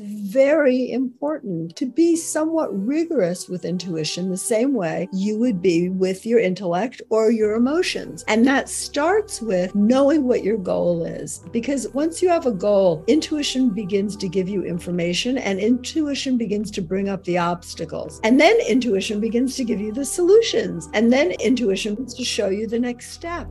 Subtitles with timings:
[0.00, 6.24] very important to be somewhat rigorous with intuition the same way you would be with
[6.26, 8.24] your intellect or your emotions.
[8.28, 11.44] And that starts with knowing what your goal is.
[11.52, 16.70] Because once you have a goal, intuition begins to give you information and intuition begins
[16.72, 18.20] to bring up the obstacles.
[18.24, 20.88] And then intuition begins to give you the solutions.
[20.94, 23.48] And then intuition begins to show you the next step.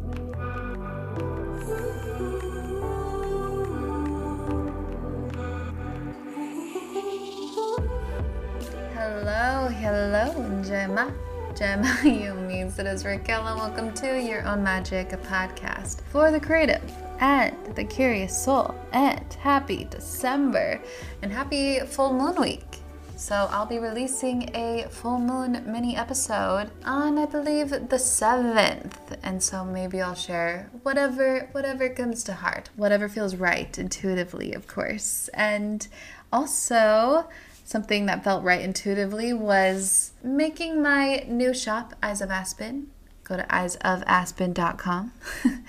[10.04, 11.14] Hello, Gemma.
[11.56, 16.32] Gemma, you means it is Raquel, and welcome to Your Own Magic, a podcast for
[16.32, 16.82] the creative
[17.20, 18.74] and the curious soul.
[18.94, 20.82] And happy December
[21.22, 22.80] and happy full moon week.
[23.16, 29.20] So, I'll be releasing a full moon mini episode on, I believe, the 7th.
[29.22, 34.66] And so maybe I'll share whatever whatever comes to heart, whatever feels right intuitively, of
[34.66, 35.30] course.
[35.36, 35.88] And
[36.34, 37.28] also,
[37.72, 42.88] something that felt right intuitively was making my new shop, Eyes of Aspen.
[43.24, 45.14] Go to eyesofaspen.com.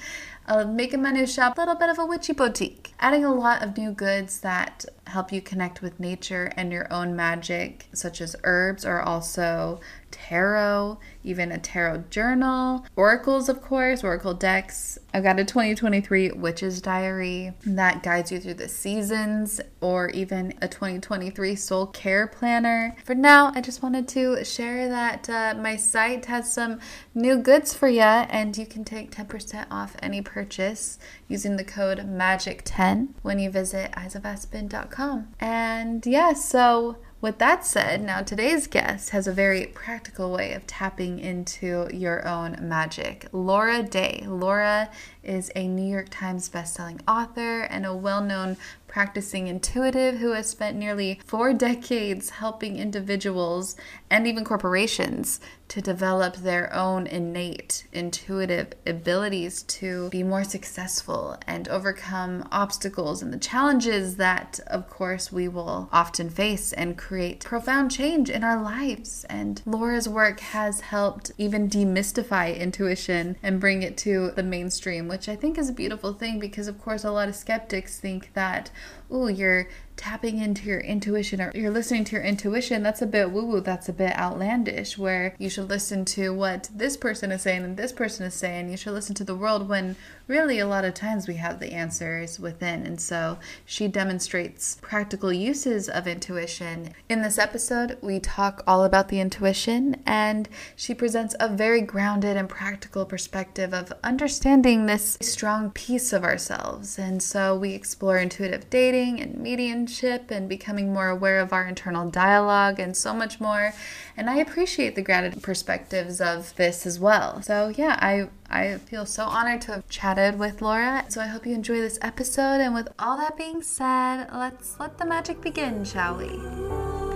[0.46, 3.62] uh, making my new shop a little bit of a witchy boutique, adding a lot
[3.62, 8.34] of new goods that help you connect with nature and your own magic, such as
[8.42, 9.80] herbs, or also
[10.28, 14.98] tarot, even a tarot journal, oracles, of course, oracle decks.
[15.12, 20.68] I've got a 2023 Witch's Diary that guides you through the seasons, or even a
[20.68, 22.96] 2023 Soul Care Planner.
[23.04, 26.80] For now, I just wanted to share that uh, my site has some
[27.14, 31.98] new goods for you, and you can take 10% off any purchase using the code
[31.98, 35.28] MAGIC10 when you visit eyesofaspen.com.
[35.40, 40.66] And yeah, so with that said, now today's guest has a very practical way of
[40.66, 43.28] tapping into your own magic.
[43.32, 44.24] Laura Day.
[44.26, 44.90] Laura
[45.22, 48.56] is a New York Times bestselling author and a well known
[48.92, 53.74] practicing intuitive who has spent nearly four decades helping individuals
[54.10, 61.66] and even corporations to develop their own innate intuitive abilities to be more successful and
[61.68, 67.90] overcome obstacles and the challenges that, of course, we will often face and create profound
[67.90, 69.24] change in our lives.
[69.30, 75.28] And Laura's work has helped even demystify intuition and bring it to the mainstream, which
[75.28, 78.70] I think is a beautiful thing because, of course, a lot of skeptics think that,
[79.12, 83.30] oh, you're tapping into your intuition or you're listening to your intuition, that's a bit
[83.30, 87.42] woo woo, that's a bit outlandish, where you should listen to what this person is
[87.42, 88.70] saying and this person is saying.
[88.70, 89.96] You should listen to the world when
[90.26, 92.86] really a lot of times we have the answers within.
[92.86, 96.94] And so she demonstrates practical uses of intuition.
[97.08, 102.36] In this episode, we talk all about the intuition, and she presents a very grounded
[102.36, 106.98] and practical perspective of understanding this strong piece of ourselves.
[106.98, 112.10] And so we explore intuitive dating and mediumship and becoming more aware of our internal
[112.10, 113.72] dialogue and so much more.
[114.16, 117.42] And I appreciate the grounded perspectives of this as well.
[117.42, 121.04] So yeah, I I feel so honored to have chatted with Laura.
[121.08, 122.60] So I hope you enjoy this episode.
[122.60, 127.11] And with all that being said, let's let the magic begin, shall we?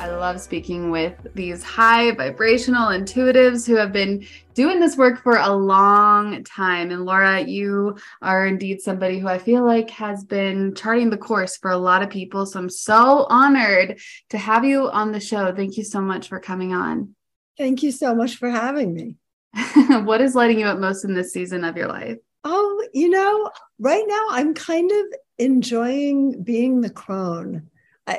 [0.00, 5.38] I love speaking with these high vibrational intuitives who have been doing this work for
[5.38, 6.92] a long time.
[6.92, 11.56] And Laura, you are indeed somebody who I feel like has been charting the course
[11.56, 12.46] for a lot of people.
[12.46, 13.98] So I'm so honored
[14.30, 15.52] to have you on the show.
[15.52, 17.16] Thank you so much for coming on.
[17.56, 19.16] Thank you so much for having me.
[20.04, 22.18] what is lighting you up most in this season of your life?
[22.44, 23.50] Oh, you know,
[23.80, 25.06] right now I'm kind of
[25.38, 27.67] enjoying being the crone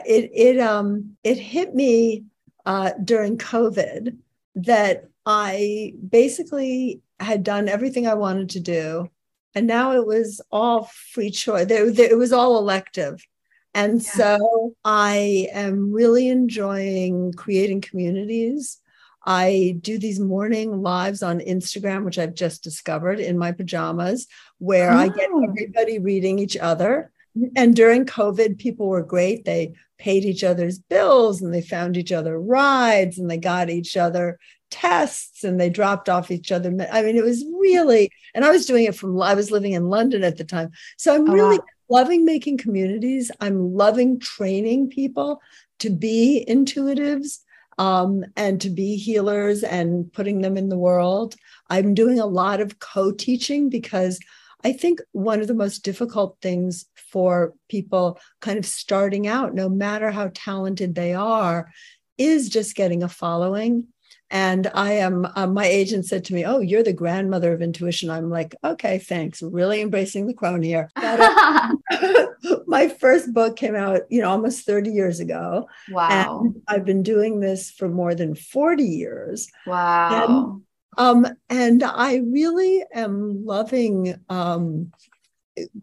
[0.05, 2.25] it it um it hit me
[2.65, 4.17] uh, during COVID
[4.55, 9.09] that I basically had done everything I wanted to do,
[9.55, 11.67] and now it was all free choice.
[11.67, 13.25] There, there, it was all elective,
[13.73, 14.09] and yeah.
[14.09, 18.79] so I am really enjoying creating communities.
[19.25, 24.27] I do these morning lives on Instagram, which I've just discovered in my pajamas,
[24.59, 24.97] where oh.
[24.97, 25.43] I get oh.
[25.43, 27.11] everybody reading each other
[27.55, 29.45] and during COVID, people were great.
[29.45, 33.97] They paid each other's bills and they found each other rides and they got each
[33.97, 34.39] other
[34.71, 36.69] tests and they dropped off each other.
[36.91, 39.89] I mean, it was really, and I was doing it from, I was living in
[39.89, 40.71] London at the time.
[40.97, 41.65] So I'm oh, really wow.
[41.89, 43.31] loving making communities.
[43.39, 45.41] I'm loving training people
[45.79, 47.39] to be intuitives
[47.77, 51.35] um, and to be healers and putting them in the world.
[51.69, 54.19] I'm doing a lot of co teaching because
[54.63, 59.69] I think one of the most difficult things for people kind of starting out, no
[59.69, 61.71] matter how talented they are,
[62.17, 63.87] is just getting a following.
[64.31, 68.09] And I am, uh, my agent said to me, Oh, you're the grandmother of intuition.
[68.09, 69.41] I'm like, Okay, thanks.
[69.41, 70.89] Really embracing the crone here.
[70.95, 72.27] But, uh,
[72.67, 75.67] my first book came out, you know, almost 30 years ago.
[75.89, 76.41] Wow.
[76.43, 79.49] And I've been doing this for more than 40 years.
[79.65, 80.61] Wow.
[80.97, 84.91] And, um, and I really am loving um,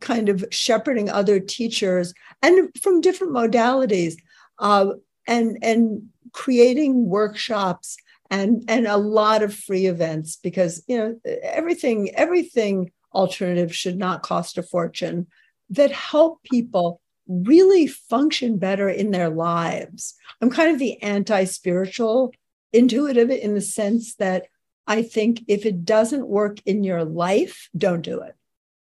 [0.00, 4.14] kind of shepherding other teachers and from different modalities
[4.58, 4.90] uh,
[5.26, 6.02] and and
[6.32, 7.96] creating workshops
[8.30, 14.22] and and a lot of free events because you know everything everything alternative should not
[14.22, 15.26] cost a fortune
[15.70, 20.14] that help people really function better in their lives.
[20.40, 22.32] I'm kind of the anti-spiritual
[22.72, 24.46] intuitive in the sense that
[24.86, 28.34] i think if it doesn't work in your life don't do it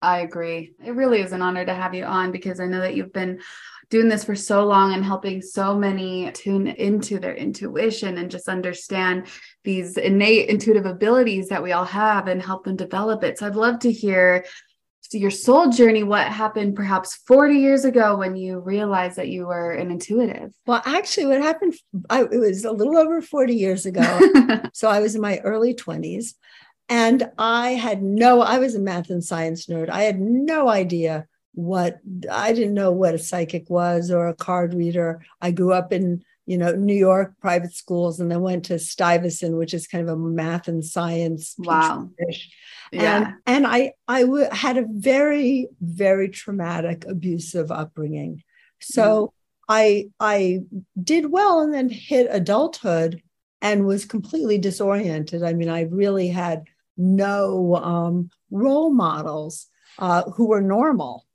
[0.04, 0.74] I agree.
[0.84, 3.40] It really is an honor to have you on because I know that you've been
[3.88, 8.48] doing this for so long and helping so many tune into their intuition and just
[8.48, 9.26] understand
[9.62, 13.38] these innate intuitive abilities that we all have and help them develop it.
[13.38, 14.44] So I'd love to hear
[15.12, 19.70] your soul journey what happened perhaps 40 years ago when you realized that you were
[19.70, 21.74] an intuitive well actually what happened
[22.10, 24.02] I, it was a little over 40 years ago
[24.72, 26.34] so i was in my early 20s
[26.88, 29.88] and I had no, I was a math and science nerd.
[29.88, 32.00] I had no idea what,
[32.30, 35.24] I didn't know what a psychic was or a card reader.
[35.40, 39.56] I grew up in, you know, New York private schools and then went to Stuyvesant,
[39.56, 41.54] which is kind of a math and science.
[41.56, 42.10] Wow.
[42.92, 43.16] Yeah.
[43.16, 48.42] And, and I, I w- had a very, very traumatic, abusive upbringing.
[48.80, 49.30] So mm.
[49.68, 50.60] I, I
[51.02, 53.22] did well and then hit adulthood
[53.62, 55.42] and was completely disoriented.
[55.42, 56.64] I mean, I really had
[56.96, 59.66] no um, role models
[59.98, 61.26] uh, who were normal.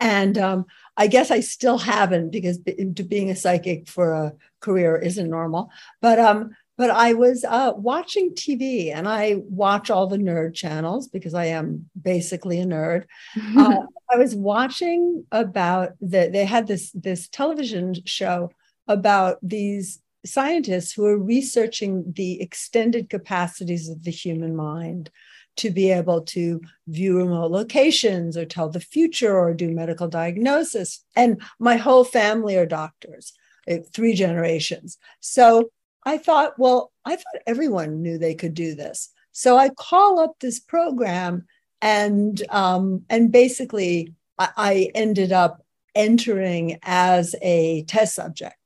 [0.00, 0.66] And um,
[0.96, 5.70] I guess I still haven't because being a psychic for a career isn't normal.
[6.00, 11.06] But um, but I was uh, watching TV and I watch all the nerd channels
[11.06, 13.04] because I am basically a nerd.
[13.56, 18.50] uh, I was watching about that they had this this television show
[18.88, 25.10] about these scientists who are researching the extended capacities of the human mind
[25.56, 31.04] to be able to view remote locations or tell the future or do medical diagnosis.
[31.14, 33.32] And my whole family are doctors,
[33.68, 34.98] eh, three generations.
[35.20, 35.70] So
[36.04, 39.10] I thought, well, I thought everyone knew they could do this.
[39.32, 41.46] So I call up this program,
[41.82, 48.63] and um, and basically I, I ended up entering as a test subject.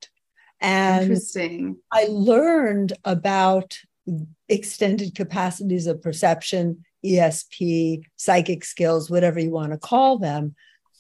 [0.61, 1.77] And Interesting.
[1.93, 3.79] I learned about
[4.49, 10.55] extended capacities of perception, ESP, psychic skills, whatever you want to call them,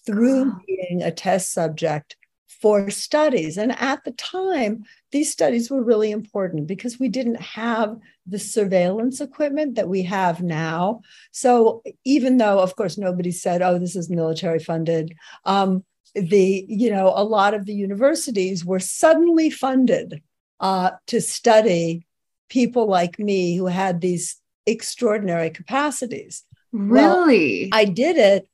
[0.06, 0.60] through oh.
[0.66, 2.16] being a test subject
[2.60, 3.56] for studies.
[3.56, 7.96] And at the time, these studies were really important because we didn't have
[8.26, 11.00] the surveillance equipment that we have now.
[11.30, 15.14] So even though, of course, nobody said, oh, this is military funded,
[15.44, 15.84] um,
[16.14, 20.22] the you know a lot of the universities were suddenly funded
[20.60, 22.06] uh, to study
[22.48, 26.44] people like me who had these extraordinary capacities.
[26.72, 27.68] Really?
[27.70, 28.48] Well, i did it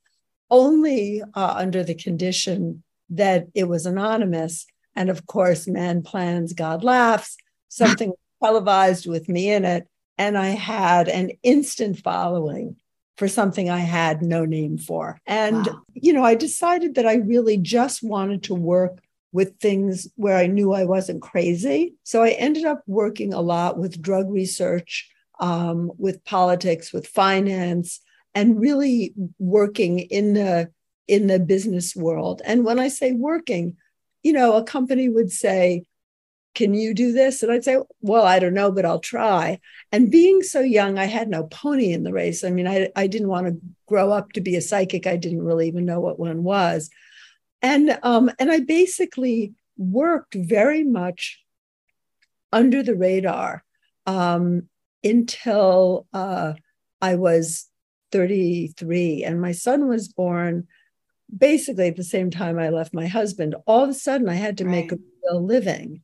[0.50, 4.66] only uh, under the condition that it was anonymous.
[4.96, 7.36] And of course man plans god laughs.
[7.68, 9.88] Something televised with me in it.
[10.18, 12.76] And i had an instant following
[13.16, 15.20] for something I had no name for.
[15.26, 15.82] And, wow.
[15.92, 19.00] you know, I decided that I really just wanted to work
[19.32, 21.94] with things where I knew I wasn't crazy.
[22.04, 28.00] So I ended up working a lot with drug research, um, with politics, with finance,
[28.34, 30.70] and really working in the
[31.06, 32.40] in the business world.
[32.44, 33.76] And when I say working,
[34.22, 35.84] you know, a company would say,
[36.54, 37.42] can you do this?
[37.42, 39.60] And I'd say, well, I don't know, but I'll try.
[39.92, 42.44] And being so young, I had no pony in the race.
[42.44, 45.06] I mean, I, I didn't want to grow up to be a psychic.
[45.06, 46.90] I didn't really even know what one was.
[47.60, 51.40] And, um, and I basically worked very much
[52.52, 53.64] under the radar
[54.06, 54.68] um,
[55.02, 56.54] until uh,
[57.00, 57.68] I was
[58.12, 59.24] 33.
[59.24, 60.68] And my son was born
[61.36, 63.56] basically at the same time I left my husband.
[63.66, 64.70] All of a sudden, I had to right.
[64.70, 66.02] make a real living.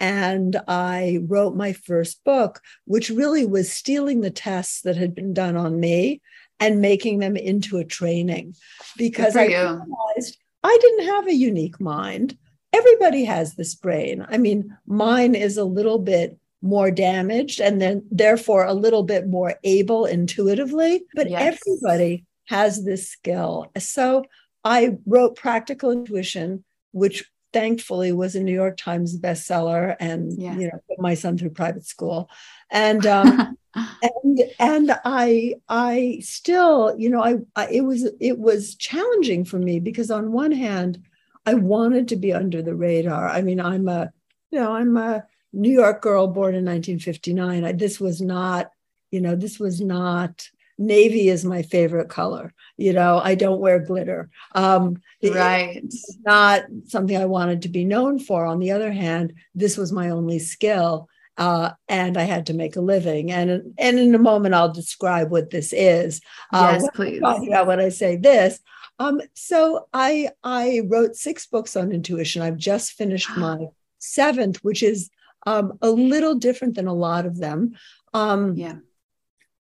[0.00, 5.34] And I wrote my first book, which really was stealing the tests that had been
[5.34, 6.20] done on me
[6.60, 8.54] and making them into a training
[8.96, 12.36] because I realized I didn't have a unique mind.
[12.72, 14.26] Everybody has this brain.
[14.28, 19.28] I mean, mine is a little bit more damaged and then therefore a little bit
[19.28, 21.58] more able intuitively, but yes.
[21.66, 23.70] everybody has this skill.
[23.78, 24.24] So
[24.64, 30.56] I wrote Practical Intuition, which thankfully was a New York Times bestseller and Yeah.
[30.56, 32.30] you know put my son through private school.
[32.70, 33.56] And um
[34.02, 39.58] and and I I still, you know, I, I it was it was challenging for
[39.58, 41.02] me because on one hand,
[41.46, 43.28] I wanted to be under the radar.
[43.28, 44.10] I mean, I'm a,
[44.50, 47.64] you know, I'm a New York girl born in 1959.
[47.64, 48.70] I, this was not,
[49.10, 52.52] you know, this was not navy is my favorite color.
[52.76, 54.30] You know, I don't wear glitter.
[54.54, 55.76] Um, right.
[55.76, 58.46] it's not something I wanted to be known for.
[58.46, 61.08] On the other hand, this was my only skill.
[61.36, 63.30] Uh, and I had to make a living.
[63.30, 66.20] And, and in a moment, I'll describe what this is.
[66.52, 67.20] Uh, yes, please.
[67.20, 68.58] Talking about when I say this.
[69.00, 72.42] Um, so I I wrote six books on intuition.
[72.42, 73.66] I've just finished my
[73.98, 75.10] seventh, which is
[75.46, 77.76] um, a little different than a lot of them.
[78.12, 78.76] Um, Yeah.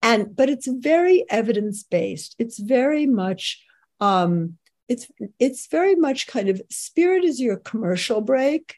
[0.06, 3.62] And but it's very evidence based it's very much
[4.00, 4.58] um
[4.88, 5.08] it's
[5.40, 8.76] it's very much kind of spirit is your commercial break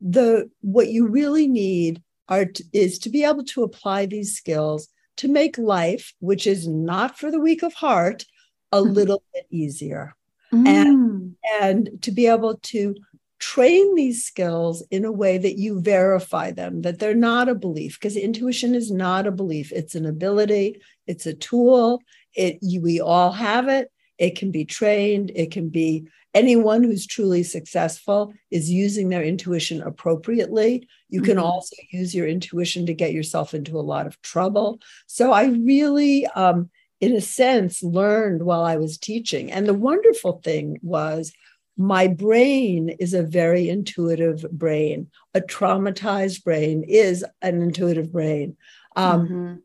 [0.00, 5.26] the what you really need are is to be able to apply these skills to
[5.28, 8.24] make life which is not for the weak of heart
[8.72, 8.94] a Mhm.
[8.94, 10.14] little bit easier
[10.52, 11.34] Mm.
[11.62, 12.94] and to be able to
[13.40, 17.98] train these skills in a way that you verify them that they're not a belief
[17.98, 19.72] because intuition is not a belief.
[19.72, 20.80] It's an ability.
[21.06, 22.02] It's a tool.
[22.34, 23.90] It you, we all have it.
[24.18, 25.32] It can be trained.
[25.34, 30.86] It can be anyone who's truly successful is using their intuition appropriately.
[31.08, 31.42] You can Mhm.
[31.42, 34.78] also use your intuition to get yourself into a lot of trouble.
[35.06, 36.70] So i really um,
[37.00, 39.50] in a sense learned while i was teaching.
[39.50, 41.32] And the wonderful thing was
[41.80, 45.10] my brain is a very intuitive brain.
[45.32, 48.58] A traumatized brain is an intuitive brain.
[48.96, 49.62] Um, Mhm.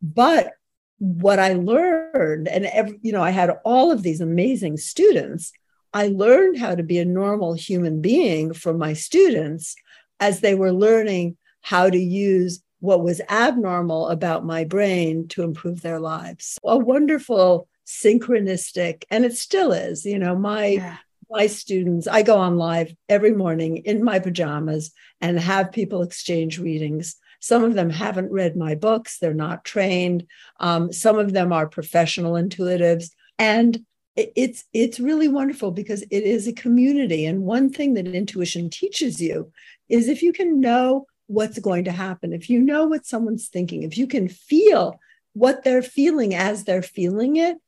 [0.00, 0.52] But
[0.98, 5.52] what I learned, and every, you know, I had all of these amazing students.
[5.92, 9.76] I learned how to be a normal human being from my students
[10.20, 15.82] as they were learning how to use what was abnormal about my brain to improve
[15.82, 16.56] their lives.
[16.64, 20.96] A wonderful synchronistic, and it still is, you know, my Yeah.
[21.30, 26.58] My students, I go on live every morning in my pajamas and have people exchange
[26.58, 27.16] readings.
[27.40, 30.26] Some of them haven't read my books, they're not trained.
[30.58, 33.10] Um, some of them are professional intuitives.
[33.38, 33.84] And
[34.16, 37.24] it- it's it's really wonderful because it is a community.
[37.26, 39.52] And one thing that intuition teaches you
[39.88, 43.82] is if you can know what's going to happen, if you know what someone's thinking,
[43.84, 44.98] if you can feel
[45.34, 47.58] what they're feeling as they're feeling it,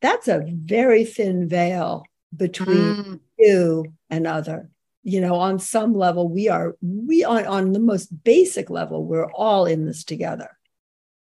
[0.00, 2.04] that's a very thin veil
[2.36, 3.20] between Mm.
[3.38, 4.70] you and other
[5.02, 9.30] you know on some level we are we on, on the most basic level we're
[9.32, 10.50] all in this together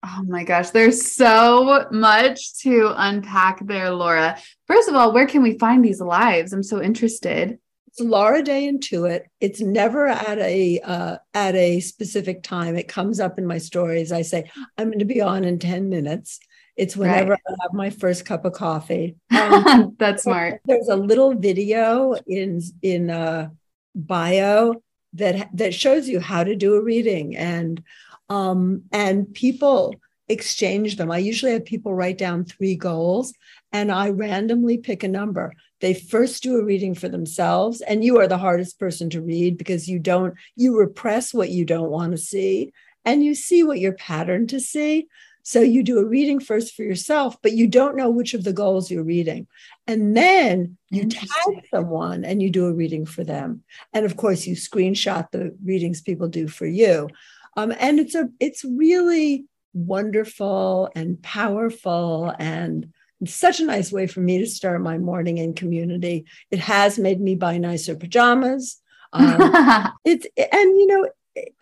[0.07, 4.37] Oh my gosh, there's so much to unpack there, Laura.
[4.67, 6.53] First of all, where can we find these lives?
[6.53, 7.57] I'm so interested.
[7.87, 13.19] it's laura day intuit it's never at a uh, at a specific time it comes
[13.19, 14.41] up in my stories i say
[14.77, 16.39] i'm going to be on in 10 minutes
[16.77, 17.39] it's whenever Right.
[17.47, 20.61] i have my first cup of coffee Um, That's smart.
[20.65, 23.49] There's a little video in in uh,
[23.93, 24.81] bio
[25.13, 27.83] that that shows you how to do a reading, and
[28.29, 29.95] um, and people
[30.29, 31.11] exchange them.
[31.11, 33.33] I usually have people write down three goals,
[33.71, 35.53] and I randomly pick a number.
[35.81, 39.57] They first do a reading for themselves, and you are the hardest person to read
[39.57, 42.71] because you don't you repress what you don't want to see,
[43.03, 45.07] and you see what you're patterned to see.
[45.47, 48.51] So you do a reading first for yourself, but you don't know which of the
[48.51, 49.45] goals you're reading.
[49.85, 53.61] And then you tag someone and you do a reading for them.
[53.93, 57.09] And of course, you screenshot the readings people do for you.
[57.55, 64.07] Um, and it's a it's really wonderful and powerful and it's such a nice way
[64.07, 66.25] for me to start my morning in community.
[66.49, 68.81] It has made me buy nicer pajamas.
[69.13, 69.37] Um,
[70.05, 71.09] it's and you know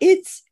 [0.00, 0.42] it's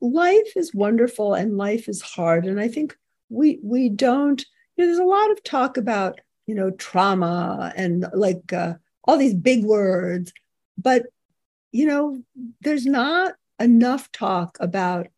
[0.00, 2.46] life is wonderful and life is hard.
[2.46, 2.96] And i think
[3.28, 4.44] we we don't
[4.76, 8.74] you know, there's a lot of talk about you know trauma and like uh,
[9.04, 10.32] all these big words
[10.76, 11.06] but
[11.72, 12.22] you know
[12.60, 15.08] there's not enough talk about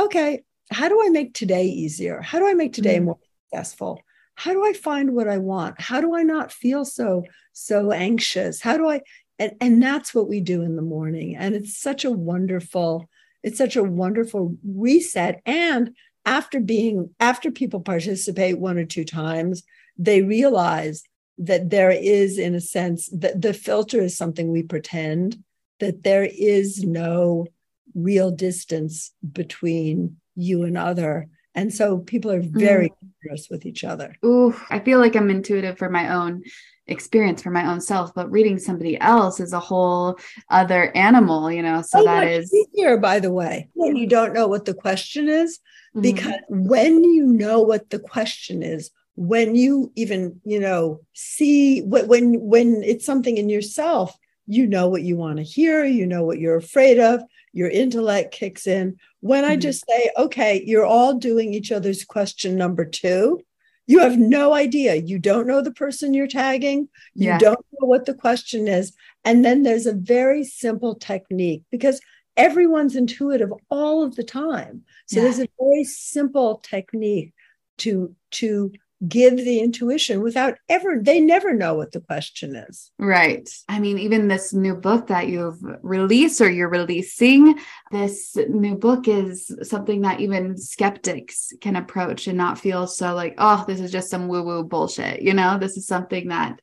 [0.00, 2.20] okay how do i make today easier?
[2.20, 3.04] How do i make today Mm.
[3.04, 3.18] more
[3.52, 4.00] successful?
[4.34, 5.80] How do i find what i want?
[5.80, 8.60] How do i not feel so so anxious?
[8.60, 9.00] How do i
[9.38, 11.36] and and that's what we do in the morning.
[11.36, 13.08] And it's such a wonderful
[13.46, 15.40] it's such a wonderful reset.
[15.46, 19.62] And after being after people participate one or two times
[19.96, 21.04] they realize
[21.38, 25.42] that there is in a sense that the filter is something we pretend
[25.80, 27.46] that there is no
[27.94, 31.28] real distance between you and other.
[31.54, 32.58] And so people are mm.
[32.58, 34.16] very generous with each other.
[34.24, 36.42] Ooh, I feel like I'm intuitive for my own
[36.88, 40.16] experience for my own self but reading somebody else is a whole
[40.50, 44.46] other animal you know so, that is easier by the way when you don't know
[44.46, 45.58] what the question is
[45.90, 46.02] mm-hmm.
[46.02, 52.40] because when you know what the question is when you even you know see when
[52.40, 54.16] when it's something in yourself
[54.46, 58.32] you know what you want to hear you know what you're afraid of your intellect
[58.32, 59.52] kicks in when mm-hmm.
[59.52, 63.40] i just say okay you're all doing each other's question number two
[63.86, 64.96] you have no idea.
[64.96, 66.88] You don't know the person you're tagging.
[67.14, 67.38] You yeah.
[67.38, 68.92] don't know what the question is.
[69.24, 72.00] And then there's a very simple technique because
[72.36, 74.82] everyone's intuitive all of the time.
[75.06, 75.24] So yeah.
[75.24, 77.32] there's a very simple technique
[77.78, 78.72] to to
[79.06, 82.90] give the intuition without ever they never know what the question is.
[82.98, 83.48] Right.
[83.68, 87.58] I mean even this new book that you've released or you're releasing
[87.90, 93.34] this new book is something that even skeptics can approach and not feel so like
[93.38, 95.58] oh this is just some woo woo bullshit you know?
[95.58, 96.60] This is something that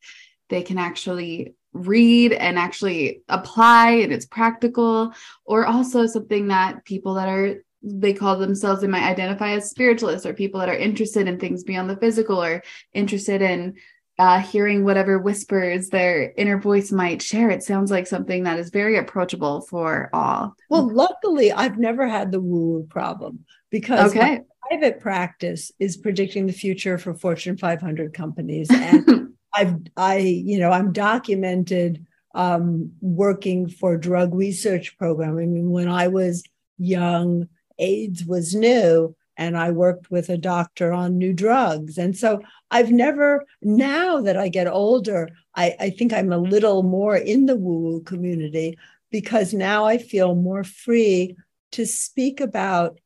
[0.50, 5.14] they can actually read and actually apply and it's practical
[5.46, 10.26] or also something that people that are they call themselves they might identify as spiritualists
[10.26, 12.64] or people that are interested in things beyond the physical or
[12.94, 13.76] interested in
[14.20, 17.50] uh, hearing whatever whispers their inner voice might share.
[17.50, 20.56] It sounds like something that is very approachable for all.
[20.70, 24.42] Well luckily i've never had the woo woo problem because okay.
[24.70, 28.70] private practice is predicting the future for fortune 500 companies.
[28.72, 35.70] And i've i you know i'm documented um, working for drug research program i mean
[35.70, 36.44] when i was
[36.80, 37.48] young
[37.84, 41.98] AIDS was new and I worked with a doctor on new drugs.
[41.98, 46.84] And so I've never, now that I get older, I, I think I'm a little
[46.84, 48.78] more in the woo woo community
[49.12, 51.36] because now I feel more free
[51.72, 53.00] to speak about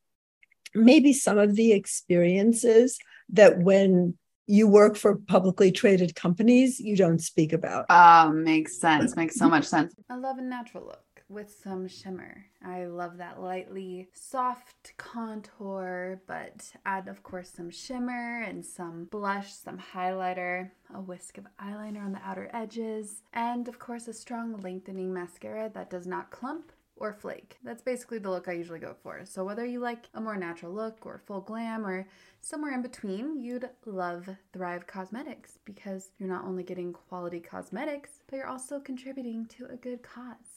[0.76, 3.00] maybe some of the experiences
[3.30, 7.86] that when you work for publicly traded companies, you don't speak about.
[7.90, 9.16] Oh, makes sense.
[9.16, 9.94] Makes so much sense.
[10.10, 12.46] I love a natural look with some shimmer.
[12.68, 19.54] I love that lightly soft contour, but add, of course, some shimmer and some blush,
[19.54, 24.58] some highlighter, a whisk of eyeliner on the outer edges, and of course, a strong
[24.58, 27.58] lengthening mascara that does not clump or flake.
[27.64, 29.22] That's basically the look I usually go for.
[29.24, 32.06] So whether you like a more natural look or full glam or
[32.42, 38.36] somewhere in between, you'd love Thrive Causemetics because you're not only getting quality cosmetics, but
[38.36, 40.57] you're also contributing to a good cause.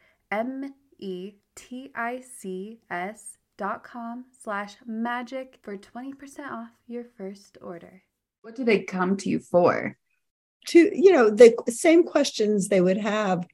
[0.31, 6.15] M E T I C S dot com slash magic for 20%
[6.49, 8.03] off your first order.
[8.41, 9.97] What do they come to you for?
[10.67, 13.45] To, you know, the same questions they would have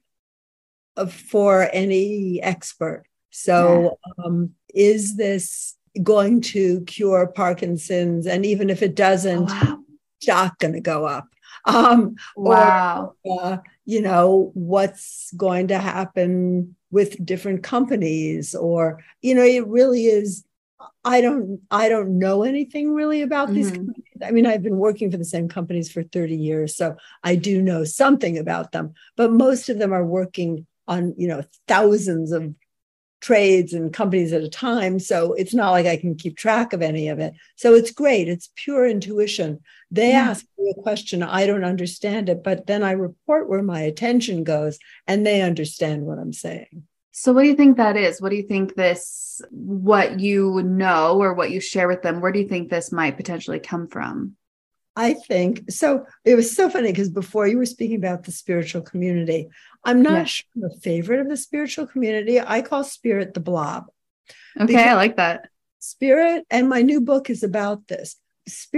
[1.09, 3.05] for any expert.
[3.31, 4.25] So, yeah.
[4.25, 8.27] um, is this going to cure Parkinson's?
[8.27, 9.79] And even if it doesn't, oh, wow.
[10.21, 11.27] stock going to go up.
[11.65, 13.13] Um, wow.
[13.23, 19.67] Or, uh, you know, what's going to happen with different companies or, you know, it
[19.67, 20.45] really is.
[21.03, 23.55] I don't I don't know anything really about mm-hmm.
[23.55, 24.03] these companies.
[24.23, 27.61] I mean, I've been working for the same companies for 30 years, so I do
[27.61, 32.53] know something about them, but most of them are working on you know thousands of
[33.21, 34.99] trades and companies at a time.
[34.99, 37.33] So it's not like I can keep track of any of it.
[37.55, 38.27] So it's great.
[38.27, 39.59] It's pure intuition.
[39.89, 40.29] They yeah.
[40.29, 44.43] ask me a question, I don't understand it, but then I report where my attention
[44.43, 44.77] goes
[45.07, 46.83] and they understand what I'm saying.
[47.11, 48.21] So, what do you think that is?
[48.21, 52.31] What do you think this, what you know or what you share with them, where
[52.31, 54.35] do you think this might potentially come from?
[54.97, 56.05] I think so.
[56.25, 59.47] It was so funny because before you were speaking about the spiritual community,
[59.87, 60.23] I'm not yeah.
[60.25, 62.39] sure I'm a favorite of the spiritual community.
[62.39, 63.85] I call spirit the blob.
[64.59, 65.49] Okay, I like that.
[65.79, 68.17] Spirit, and my new book is about this.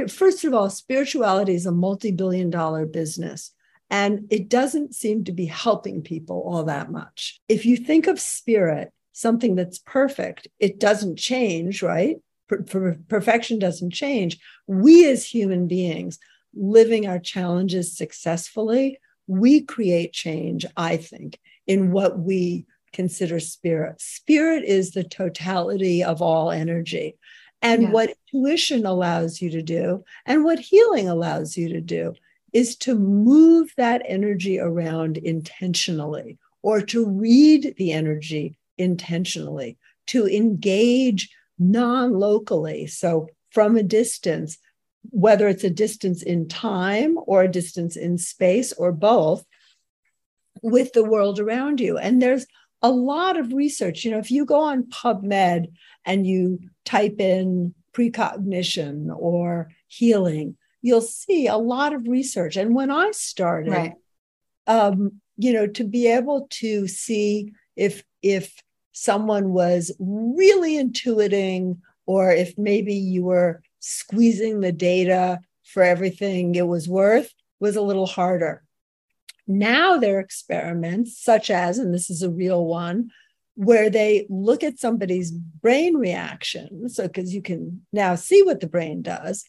[0.07, 3.51] First of all, spirituality is a multi billion dollar business,
[3.89, 7.39] and it doesn't seem to be helping people all that much.
[7.49, 12.17] If you think of spirit, something that's perfect, it doesn't change, right?
[12.49, 14.39] per- perfection doesn't change.
[14.67, 16.19] We as human beings
[16.53, 24.01] living our challenges successfully, we create change, I think, in what we consider spirit.
[24.01, 27.15] Spirit is the totality of all energy.
[27.61, 27.91] And yeah.
[27.91, 32.15] what intuition allows you to do and what healing allows you to do
[32.53, 41.29] is to move that energy around intentionally or to read the energy intentionally, to engage
[41.59, 42.87] non locally.
[42.87, 44.57] So from a distance,
[45.11, 49.45] whether it's a distance in time or a distance in space or both,
[50.61, 51.97] with the world around you.
[51.97, 52.45] And there's
[52.81, 54.03] a lot of research.
[54.03, 55.71] You know, if you go on PubMed
[56.05, 62.55] and you type in precognition or healing, you'll see a lot of research.
[62.55, 63.93] And when I started, right.
[64.67, 72.31] um, you know, to be able to see if if someone was really intuiting, or
[72.31, 78.07] if maybe you were squeezing the data for everything it was worth, was a little
[78.07, 78.63] harder.
[79.47, 83.09] Now there are experiments, such as, and this is a real one,
[83.55, 86.87] where they look at somebody's brain reaction.
[86.89, 89.43] So, because you can now see what the brain does,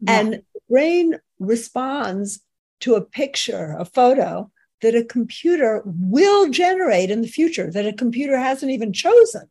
[0.00, 0.18] yeah.
[0.18, 2.40] and brain responds
[2.80, 7.92] to a picture, a photo that a computer will generate in the future that a
[7.92, 9.48] computer hasn't even chosen.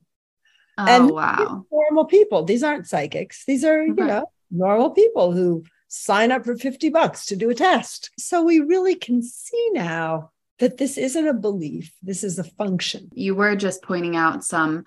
[0.77, 1.65] Oh, and wow.
[1.71, 2.43] Normal people.
[2.43, 3.43] These aren't psychics.
[3.45, 7.55] These are, you know, normal people who sign up for 50 bucks to do a
[7.55, 8.11] test.
[8.17, 13.09] So we really can see now that this isn't a belief, this is a function.
[13.13, 14.85] You were just pointing out some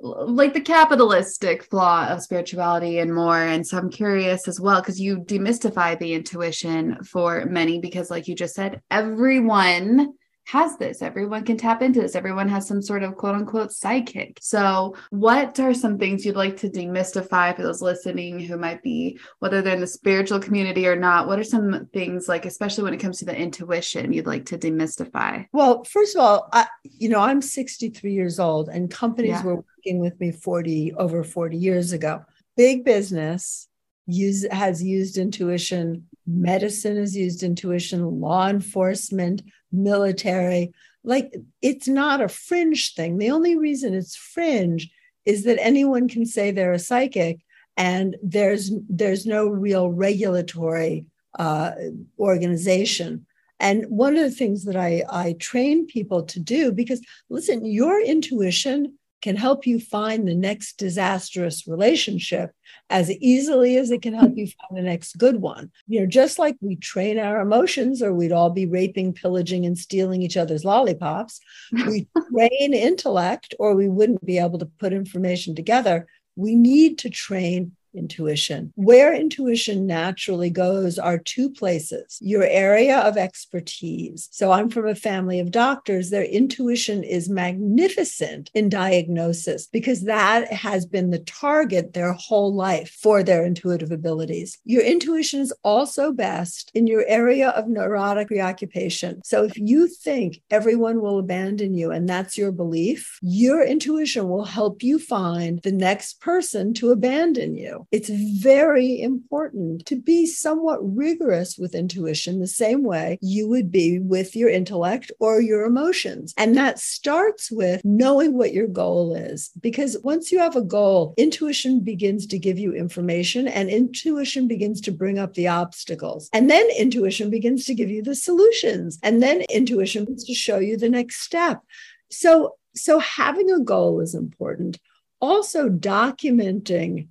[0.00, 3.38] like the capitalistic flaw of spirituality and more.
[3.38, 8.26] And so I'm curious as well, because you demystify the intuition for many, because like
[8.26, 10.14] you just said, everyone
[10.44, 11.02] has this.
[11.02, 12.16] Everyone can tap into this.
[12.16, 14.38] Everyone has some sort of quote unquote psychic.
[14.40, 19.18] So, what are some things you'd like to demystify for those listening who might be,
[19.38, 21.26] whether they're in the spiritual community or not?
[21.26, 24.58] What are some things, like, especially when it comes to the intuition, you'd like to
[24.58, 25.46] demystify?
[25.52, 29.44] Well, first of all, I, you know, I'm 63 years old and companies yeah.
[29.44, 32.24] were working with me 40 over 40 years ago.
[32.56, 33.68] Big business
[34.06, 40.72] use has used intuition medicine has used intuition law enforcement military.
[41.04, 43.18] Like it's not a fringe thing.
[43.18, 44.90] The only reason it's fringe
[45.24, 47.40] is that anyone can say they're a psychic
[47.76, 51.06] and there's there's no real regulatory
[51.38, 51.72] uh,
[52.18, 53.26] organization.
[53.58, 58.00] And one of the things that I, I train people to do, because listen, your
[58.02, 62.50] intuition can help you find the next disastrous relationship
[62.90, 65.70] as easily as it can help you find the next good one.
[65.86, 69.78] You know, just like we train our emotions, or we'd all be raping, pillaging, and
[69.78, 71.40] stealing each other's lollipops,
[71.86, 76.06] we train intellect, or we wouldn't be able to put information together.
[76.36, 78.72] We need to train intuition.
[78.76, 84.28] Where intuition naturally goes are two places your area of expertise.
[84.32, 86.10] So I'm from a family of doctors.
[86.10, 92.96] Their intuition is magnificent in diagnosis because that has been the target their whole life
[93.00, 94.58] for their intuitive abilities.
[94.64, 99.22] Your intuition is also best in your area of neurotic preoccupation.
[99.24, 104.44] So if you think everyone will abandon you and that's your belief, your intuition will
[104.44, 107.81] help you find the next person to abandon you.
[107.90, 113.98] It's very important to be somewhat rigorous with intuition, the same way you would be
[113.98, 116.34] with your intellect or your emotions.
[116.36, 119.50] And that starts with knowing what your goal is.
[119.60, 124.80] Because once you have a goal, intuition begins to give you information and intuition begins
[124.82, 126.28] to bring up the obstacles.
[126.32, 128.98] And then intuition begins to give you the solutions.
[129.02, 131.62] And then intuition begins to show you the next step.
[132.10, 134.78] So, so having a goal is important.
[135.20, 137.08] Also, documenting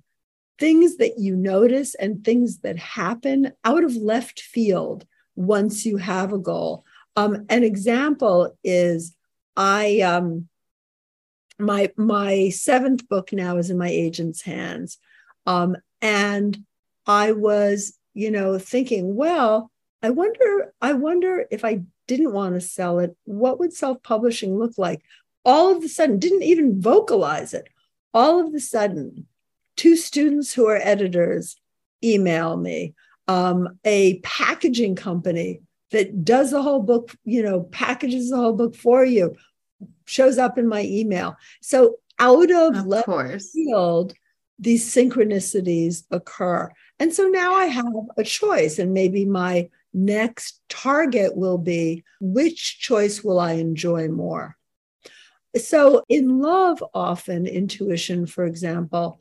[0.62, 6.32] things that you notice and things that happen out of left field once you have
[6.32, 6.84] a goal.
[7.16, 9.12] Um, an example is
[9.56, 10.46] I um
[11.58, 14.98] my my seventh book now is in my agent's hands.
[15.46, 16.56] Um, and
[17.08, 22.60] I was, you know, thinking, well, I wonder, I wonder if I didn't want to
[22.60, 25.02] sell it, what would self-publishing look like?
[25.44, 27.68] All of a sudden, didn't even vocalize it.
[28.14, 29.26] All of a sudden,
[29.76, 31.56] two students who are editors
[32.02, 32.94] email me.
[33.28, 35.60] Um, a packaging company
[35.92, 39.36] that does the whole book, you know, packages the whole book for you,
[40.06, 41.36] shows up in my email.
[41.60, 43.52] So out of, of left course.
[43.52, 44.14] field,
[44.58, 46.70] these synchronicities occur.
[46.98, 52.80] And so now I have a choice, and maybe my next target will be which
[52.80, 54.56] choice will I enjoy more?
[55.56, 59.20] So in love, often intuition, for example,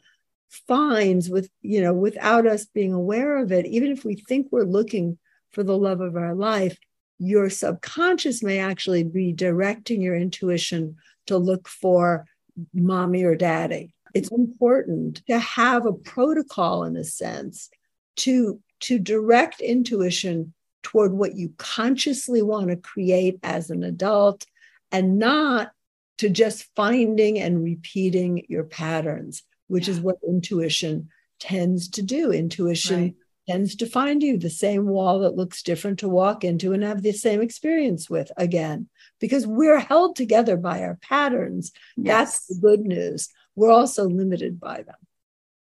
[0.68, 4.64] finds with, you know, without us being aware of it, even if we think we're
[4.64, 5.18] looking
[5.52, 6.78] for the love of our life,
[7.20, 10.96] your subconscious may actually be directing your intuition
[11.28, 12.26] to look for
[12.74, 13.94] mommy or daddy.
[14.14, 17.70] It's important to have a protocol in a sense
[18.18, 24.46] to, to direct intuition toward what you consciously want to create as an adult
[24.92, 25.72] and not
[26.18, 31.08] to just finding and repeating your patterns, which is what intuition
[31.40, 32.30] tends to do.
[32.30, 33.16] Intuition right.
[33.48, 37.02] tends to find you the same wall that looks different to walk into and have
[37.02, 38.90] the same experience with again
[39.22, 41.72] because we're held together by our patterns.
[41.96, 42.06] Yes.
[42.06, 43.30] that's the good news.
[43.56, 44.96] We're also limited by them.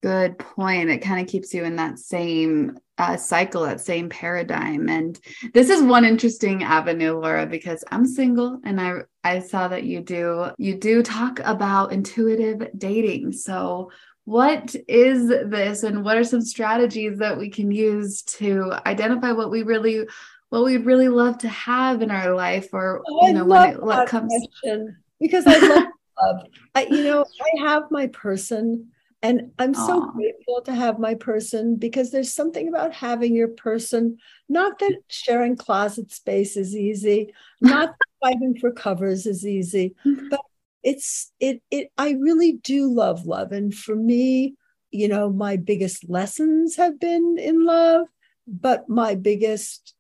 [0.03, 0.91] Good point.
[0.91, 4.89] It kind of keeps you in that same uh, cycle that same paradigm.
[4.89, 5.19] And
[5.53, 10.01] this is one interesting avenue laura because i'm single and i i saw that you
[10.01, 13.33] do you do talk about intuitive dating.
[13.33, 13.91] So
[14.25, 19.51] what is this and what are some strategies that we can use to identify what
[19.51, 20.07] we really
[20.49, 23.83] what we'd really love to have in our life or oh, you know when it
[23.83, 25.85] what comes question, because i love
[26.23, 26.47] love.
[26.75, 28.91] I, you know i have my person
[29.27, 34.17] and i'm so grateful to have my person because there's something about having your person
[34.49, 40.29] not that sharing closet space is easy not fighting for covers is easy mm-hmm.
[40.29, 40.41] but
[40.87, 43.51] it's it it I really do love love.
[43.51, 44.55] And for me,
[44.93, 48.07] you know, my biggest lessons have been in love,
[48.47, 49.96] but my biggest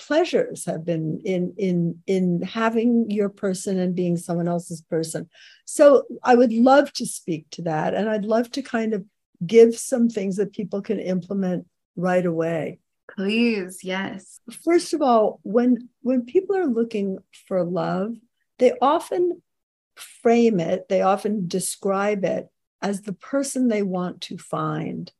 [0.00, 5.28] pleasures have been in in in having your person and being someone else's person.
[5.64, 9.04] So i would love to speak to that and i'd love to kind of
[9.46, 12.80] give some things that people can implement right away.
[13.14, 14.40] Please yes.
[14.64, 18.16] First of all when when people are looking for love
[18.58, 19.42] they often
[20.00, 22.48] frame it, they often describe it
[22.82, 25.12] as the person they want to find.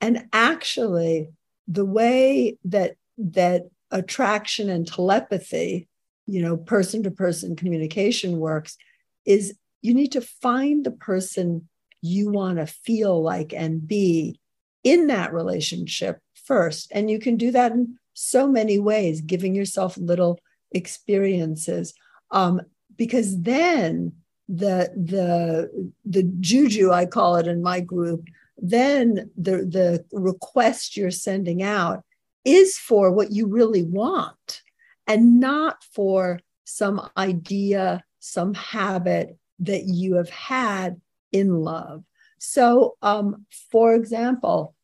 [0.00, 1.30] And actually,
[1.66, 3.62] the way that that
[3.94, 5.88] attraction and telepathy,
[6.26, 8.76] you know, person to person communication works
[9.24, 11.68] is you need to find the person
[12.02, 14.38] you want to feel like and be
[14.82, 16.90] in that relationship first.
[16.92, 20.40] And you can do that in so many ways, giving yourself little
[20.72, 21.94] experiences.
[22.30, 22.60] Um,
[22.96, 24.12] because then
[24.48, 28.26] the the the juju I call it in my group,
[28.58, 32.04] then the the request you're sending out
[32.44, 34.62] is for what you really want
[35.06, 41.00] and not for some idea, some habit that you have had
[41.32, 42.04] in love.
[42.38, 44.74] So, um, for example,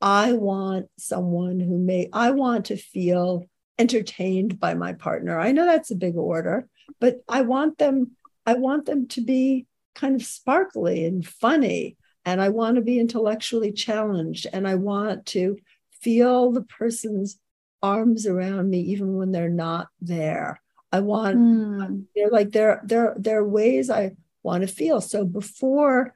[0.00, 3.44] I want someone who may, I want to feel
[3.78, 5.38] entertained by my partner.
[5.38, 6.68] I know that's a big order,
[7.00, 11.96] but I want them I want them to be kind of sparkly and funny.
[12.24, 14.46] And I want to be intellectually challenged.
[14.52, 15.56] And I want to
[16.00, 17.38] feel the person's
[17.82, 20.60] arms around me even when they're not there.
[20.92, 22.04] I want mm.
[22.14, 25.00] they're like there there there are ways I want to feel.
[25.00, 26.14] So before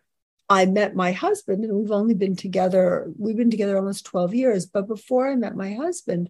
[0.48, 4.66] I met my husband, and we've only been together, we've been together almost 12 years,
[4.66, 6.28] but before I met my husband,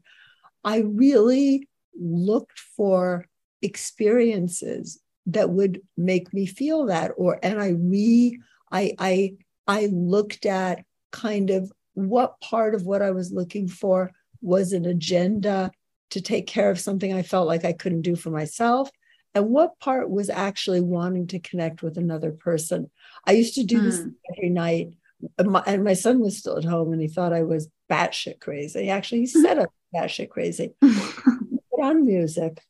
[0.62, 3.26] I really looked for
[3.62, 8.38] experiences that would make me feel that or and i re
[8.72, 9.34] i i
[9.66, 11.70] i looked at kind of
[12.08, 14.10] what part of what i was looking for
[14.40, 15.70] was an agenda
[16.10, 18.90] to take care of something i felt like i couldn't do for myself
[19.34, 22.90] and what part was actually wanting to connect with another person
[23.26, 23.84] i used to do hmm.
[23.84, 24.00] this
[24.36, 24.90] every night
[25.38, 28.40] and my, and my, son was still at home and he thought i was batshit
[28.40, 32.62] crazy actually he said i was batshit crazy put on music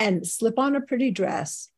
[0.00, 1.68] and slip on a pretty dress.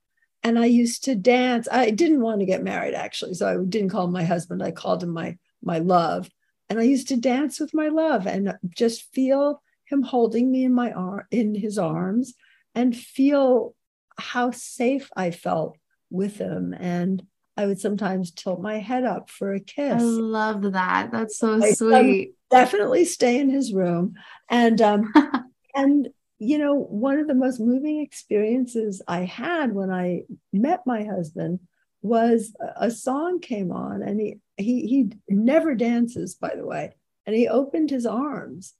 [0.44, 1.68] And I used to dance.
[1.70, 4.62] I didn't want to get married actually, so I didn't call my husband.
[4.62, 6.30] I called him my my love.
[6.68, 10.72] And I used to dance with my love and just feel him holding me in
[10.72, 12.34] my arm in his arms
[12.74, 13.74] and feel
[14.18, 15.76] how safe I felt
[16.10, 16.74] with him.
[16.78, 20.00] And I would sometimes tilt my head up for a kiss.
[20.00, 21.10] I love that.
[21.12, 22.34] That's so I, sweet.
[22.50, 24.14] definitely stay in his room.
[24.48, 25.12] And um
[25.74, 30.22] and you know, one of the most moving experiences I had when I
[30.52, 31.60] met my husband
[32.02, 36.92] was a song came on and he he he never dances by the way
[37.26, 38.74] and he opened his arms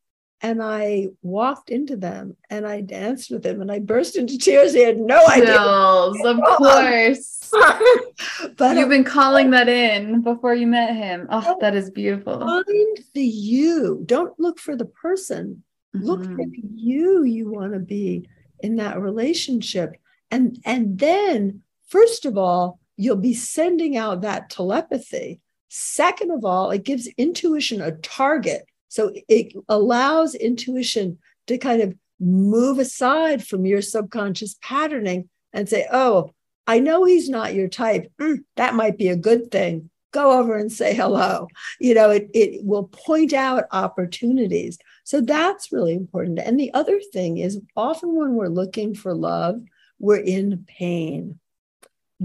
[0.44, 4.74] and I walked into them and I danced with him and I burst into tears.
[4.74, 5.54] He had no idea.
[5.54, 7.52] Chills, of course.
[8.56, 11.28] but you've been calling that in before you met him.
[11.30, 12.40] Oh, that is beautiful.
[12.40, 14.02] Find the you.
[14.04, 15.62] Don't look for the person.
[15.94, 16.06] Mm-hmm.
[16.06, 19.94] Look for the you you want to be in that relationship.
[20.32, 25.40] And and then first of all, you'll be sending out that telepathy.
[25.68, 31.94] Second of all, it gives intuition a target so it allows intuition to kind of
[32.20, 36.35] move aside from your subconscious patterning and say, oh,
[36.66, 38.12] I know he's not your type.
[38.20, 39.88] Mm, that might be a good thing.
[40.12, 41.48] Go over and say hello.
[41.81, 44.76] You know, it, it will point out opportunities.
[45.05, 46.38] So that's really important.
[46.40, 49.59] And the other thing is often when we're looking for love,
[49.98, 51.40] we're in pain.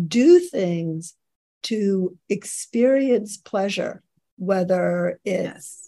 [0.06, 1.16] Do things
[1.64, 4.04] to experience pleasure,
[4.38, 5.88] whether it's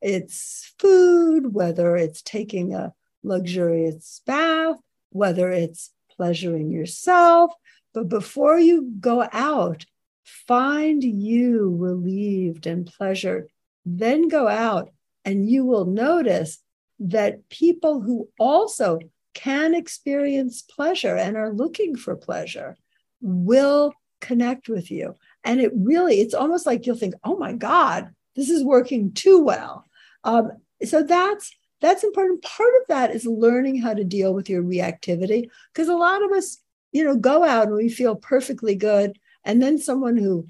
[0.00, 2.92] it's food, whether it's taking a
[3.22, 4.76] luxurious bath,
[5.10, 7.52] whether it's pleasuring yourself.
[7.94, 9.86] But before you go out,
[10.24, 13.48] find you relieved and pleasured.
[13.84, 14.90] Then go out,
[15.24, 16.58] and you will notice
[16.98, 18.98] that people who also
[19.34, 22.76] can experience pleasure and are looking for pleasure
[23.20, 25.14] will connect with you.
[25.44, 29.40] And it really, it's almost like you'll think, oh my God, this is working too
[29.40, 29.84] well.
[30.24, 30.52] Um,
[30.84, 32.42] so that's that's important.
[32.42, 36.32] Part of that is learning how to deal with your reactivity because a lot of
[36.32, 36.58] us,
[36.90, 40.46] you know, go out and we feel perfectly good, and then someone who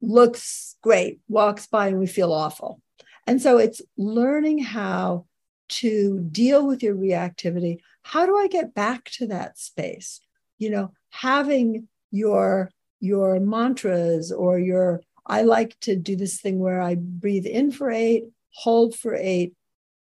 [0.00, 2.80] looks great walks by and we feel awful.
[3.26, 5.26] And so it's learning how
[5.68, 7.78] to deal with your reactivity.
[8.02, 10.20] How do I get back to that space?
[10.58, 12.70] You know, having your
[13.00, 17.90] your mantras or your I like to do this thing where I breathe in for
[17.90, 19.54] eight, hold for eight,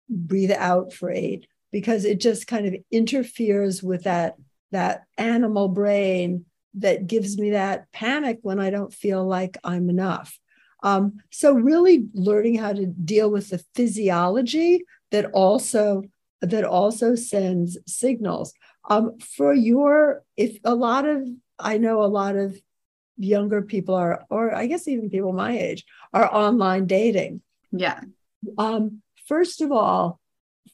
[0.10, 4.36] breathe out for eight, because it just kind of interferes with that,
[4.72, 10.40] that animal brain that gives me that panic when I don't feel like I'm enough.
[10.84, 16.04] Um, so really learning how to deal with the physiology that also
[16.42, 18.54] that also sends signals.
[18.90, 21.28] Um, for your, if a lot of,
[21.60, 22.60] I know a lot of
[23.18, 27.42] younger people are, or I guess even people my age, are online dating.
[27.72, 28.02] Yeah.
[28.58, 30.20] Um, first of all,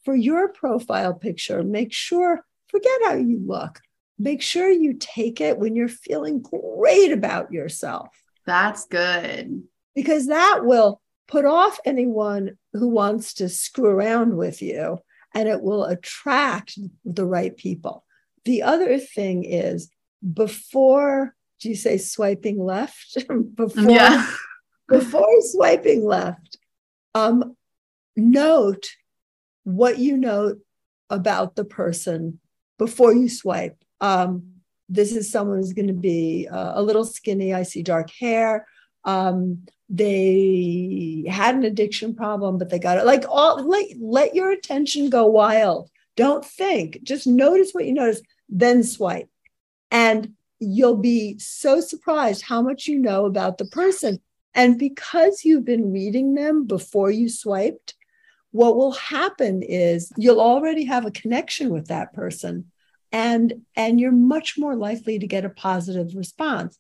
[0.03, 3.79] for your profile picture, make sure, forget how you look.
[4.19, 8.09] Make sure you take it when you're feeling great about yourself.
[8.45, 9.63] That's good.
[9.95, 14.99] Because that will put off anyone who wants to screw around with you
[15.33, 18.05] and it will attract the right people.
[18.45, 19.89] The other thing is
[20.31, 23.17] before, do you say swiping left?
[23.55, 24.27] before, yeah.
[24.89, 26.57] before swiping left,
[27.15, 27.55] um,
[28.15, 28.87] note
[29.63, 30.55] what you know
[31.09, 32.39] about the person
[32.77, 33.77] before you swipe.
[34.01, 34.53] Um,
[34.89, 37.53] this is someone who's going to be uh, a little skinny.
[37.53, 38.67] I see dark hair.
[39.05, 43.05] Um, they had an addiction problem, but they got it.
[43.05, 45.89] Like all, let let your attention go wild.
[46.15, 46.99] Don't think.
[47.03, 49.29] Just notice what you notice, then swipe,
[49.93, 54.19] and you'll be so surprised how much you know about the person.
[54.55, 57.95] And because you've been reading them before you swiped,
[58.51, 62.71] what will happen is you'll already have a connection with that person
[63.11, 66.77] and and you're much more likely to get a positive response.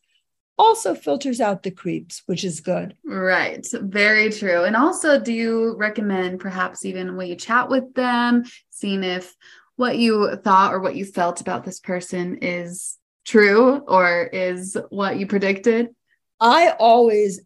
[0.57, 2.95] Also filters out the creeps which is good.
[3.03, 3.65] Right.
[3.71, 4.63] Very true.
[4.63, 9.35] And also do you recommend perhaps even when you chat with them seeing if
[9.75, 15.17] what you thought or what you felt about this person is true or is what
[15.17, 15.89] you predicted?
[16.39, 17.41] I always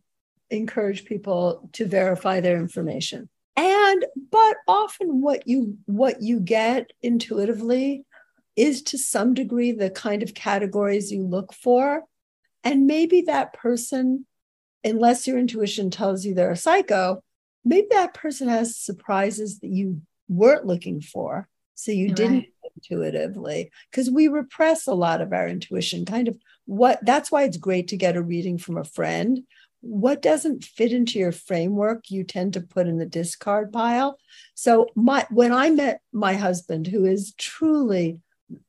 [0.49, 3.29] encourage people to verify their information.
[3.55, 8.05] And but often what you what you get intuitively
[8.55, 12.03] is to some degree the kind of categories you look for.
[12.63, 14.25] And maybe that person
[14.83, 17.21] unless your intuition tells you they're a psycho
[17.67, 21.47] maybe that person has surprises that you weren't looking for.
[21.75, 22.47] So you didn't
[22.77, 27.57] intuitively because we repress a lot of our intuition kind of what that's why it's
[27.57, 29.41] great to get a reading from a friend
[29.81, 34.17] what doesn't fit into your framework you tend to put in the discard pile
[34.55, 38.19] so my when i met my husband who is truly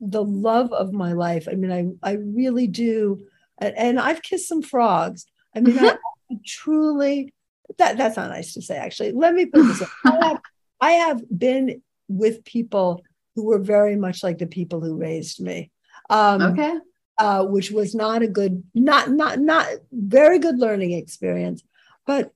[0.00, 1.48] the love of my life.
[1.50, 3.26] I mean, I I really do,
[3.58, 5.26] and, I've kissed some frogs.
[5.54, 5.96] I mean, I,
[6.30, 7.34] I truly
[7.78, 8.76] that that's not nice to say.
[8.76, 9.82] Actually, let me put this.
[10.04, 10.40] I have,
[10.80, 13.02] I have been with people
[13.38, 15.70] who were very much like the people who raised me.
[16.10, 16.76] Um, okay.
[17.16, 21.62] Uh, which was not a good, not not not very good learning experience,
[22.04, 22.32] but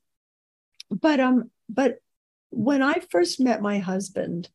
[0.90, 1.98] but um but
[2.50, 4.48] when I first met my husband,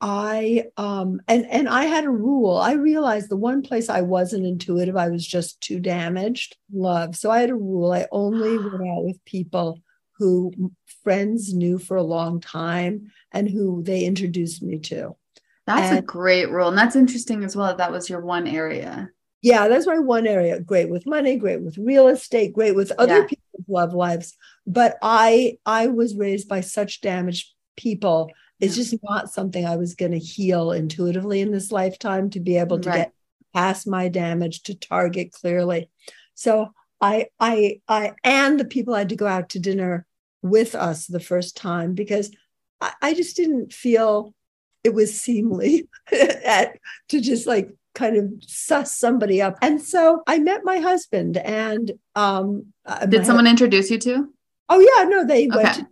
[0.00, 2.56] I um and and I had a rule.
[2.56, 6.56] I realized the one place I wasn't intuitive, I was just too damaged.
[6.72, 7.14] Love.
[7.14, 7.92] So I had a rule.
[7.92, 9.80] I only went out with people
[10.16, 10.72] who
[11.02, 15.14] friends knew for a long time and who they introduced me to.
[15.66, 16.68] That's and, a great rule.
[16.68, 17.68] And that's interesting as well.
[17.68, 19.10] That, that was your one area.
[19.42, 20.60] Yeah, that's my one area.
[20.60, 23.26] Great with money, great with real estate, great with other yeah.
[23.26, 24.36] people's love lives.
[24.66, 29.94] But I I was raised by such damaged people it's just not something I was
[29.94, 32.96] going to heal intuitively in this lifetime to be able to right.
[32.96, 33.12] get
[33.52, 35.90] past my damage to target clearly.
[36.34, 40.06] So I, I, I, and the people I had to go out to dinner
[40.42, 42.30] with us the first time because
[42.80, 44.34] I, I just didn't feel
[44.84, 46.78] it was seemly at,
[47.08, 49.56] to just like kind of suss somebody up.
[49.62, 52.66] And so I met my husband and um
[53.08, 54.28] did someone husband, introduce you to?
[54.68, 55.56] Oh yeah, no, they okay.
[55.56, 55.86] went to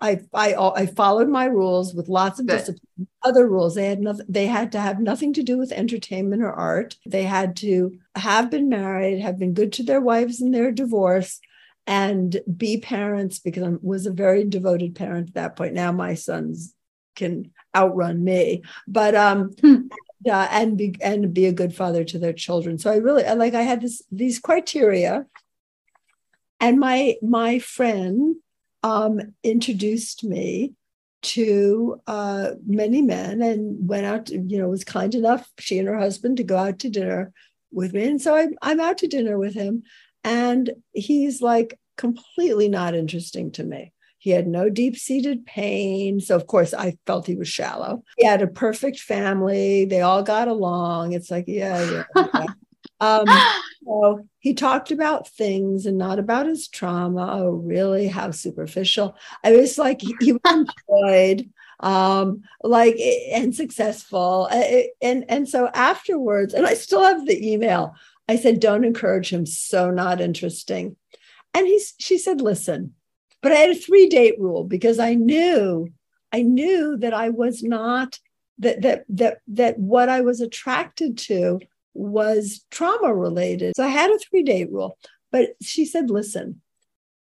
[0.00, 2.58] I I I followed my rules with lots of Good.
[2.58, 3.08] discipline.
[3.22, 4.26] Other rules they had nothing.
[4.28, 6.96] They had to have nothing to do with entertainment or art.
[7.06, 11.40] They had to have been married, have been good to their wives in their divorce,
[11.86, 15.74] and be parents because I was a very devoted parent at that point.
[15.74, 16.74] Now my sons
[17.16, 19.50] can outrun me, but um.
[19.60, 19.88] Hmm.
[20.26, 22.78] Uh, and be and be a good father to their children.
[22.78, 25.26] So I really like I had this these criteria,
[26.60, 28.36] and my my friend
[28.82, 30.72] um, introduced me
[31.24, 35.88] to uh, many men and went out, to, you know, was kind enough, she and
[35.88, 37.32] her husband, to go out to dinner
[37.72, 38.04] with me.
[38.04, 39.84] And so I, I'm out to dinner with him.
[40.22, 43.93] And he's like completely not interesting to me.
[44.24, 46.18] He had no deep seated pain.
[46.18, 48.04] So, of course, I felt he was shallow.
[48.16, 49.84] He had a perfect family.
[49.84, 51.12] They all got along.
[51.12, 52.26] It's like, yeah, yeah.
[52.32, 52.46] yeah.
[53.00, 53.26] Um,
[53.84, 57.38] so he talked about things and not about his trauma.
[57.38, 58.06] Oh, really?
[58.06, 59.16] How superficial.
[59.42, 60.40] I was like, he, was
[60.88, 61.50] enjoyed,
[61.80, 62.96] um, like,
[63.30, 64.48] and successful.
[65.02, 67.94] And, and so afterwards, and I still have the email,
[68.26, 69.44] I said, don't encourage him.
[69.44, 70.96] So not interesting.
[71.52, 72.94] And he's, she said, listen,
[73.44, 75.92] but I had a three date rule because I knew,
[76.32, 78.18] I knew that I was not,
[78.60, 81.60] that, that, that, that what I was attracted to
[81.92, 83.76] was trauma related.
[83.76, 84.96] So I had a three date rule,
[85.30, 86.62] but she said, listen,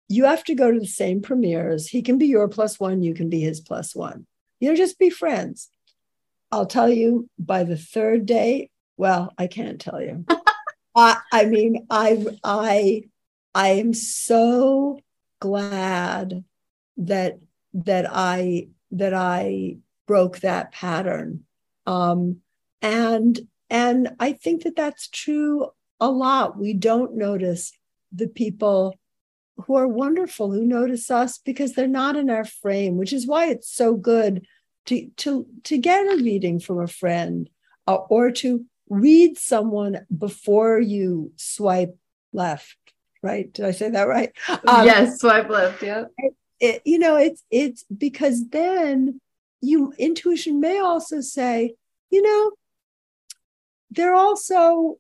[0.10, 1.88] you have to go to the same premieres.
[1.88, 4.26] He can be your plus one, you can be his plus one.
[4.60, 5.70] You know, just be friends.
[6.52, 10.26] I'll tell you by the third day, well, I can't tell you.
[10.96, 13.04] I, I mean, I I
[13.54, 15.00] I am so
[15.40, 16.44] glad
[16.98, 17.40] that
[17.74, 19.78] that I that I
[20.08, 21.44] broke that pattern.
[21.86, 22.38] Um,
[22.82, 25.70] and and I think that that's true
[26.00, 26.58] a lot.
[26.58, 27.72] We don't notice
[28.12, 28.96] the people
[29.66, 33.48] who are wonderful who notice us because they're not in our frame, which is why
[33.48, 34.46] it's so good
[34.86, 37.50] to to to get a reading from a friend
[37.88, 41.98] uh, or to read someone before you swipe
[42.32, 42.78] left.
[43.24, 43.52] Right?
[43.52, 44.32] Did I say that right?
[44.68, 45.82] Um, yes, swipe left.
[45.82, 46.06] Yeah.
[46.18, 49.20] It, it, you know, it's it's because then
[49.62, 51.76] you intuition may also say,
[52.10, 52.52] you know,
[53.92, 54.98] they're also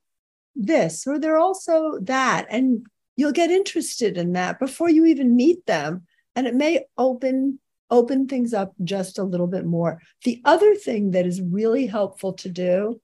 [0.55, 2.47] this or they're also that.
[2.49, 6.05] And you'll get interested in that before you even meet them.
[6.35, 7.59] And it may open
[7.89, 10.01] open things up just a little bit more.
[10.23, 12.99] The other thing that is really helpful to do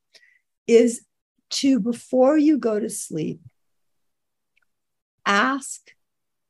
[0.68, 1.06] is
[1.52, 3.40] to before you go to sleep
[5.26, 5.92] ask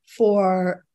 [0.05, 0.85] for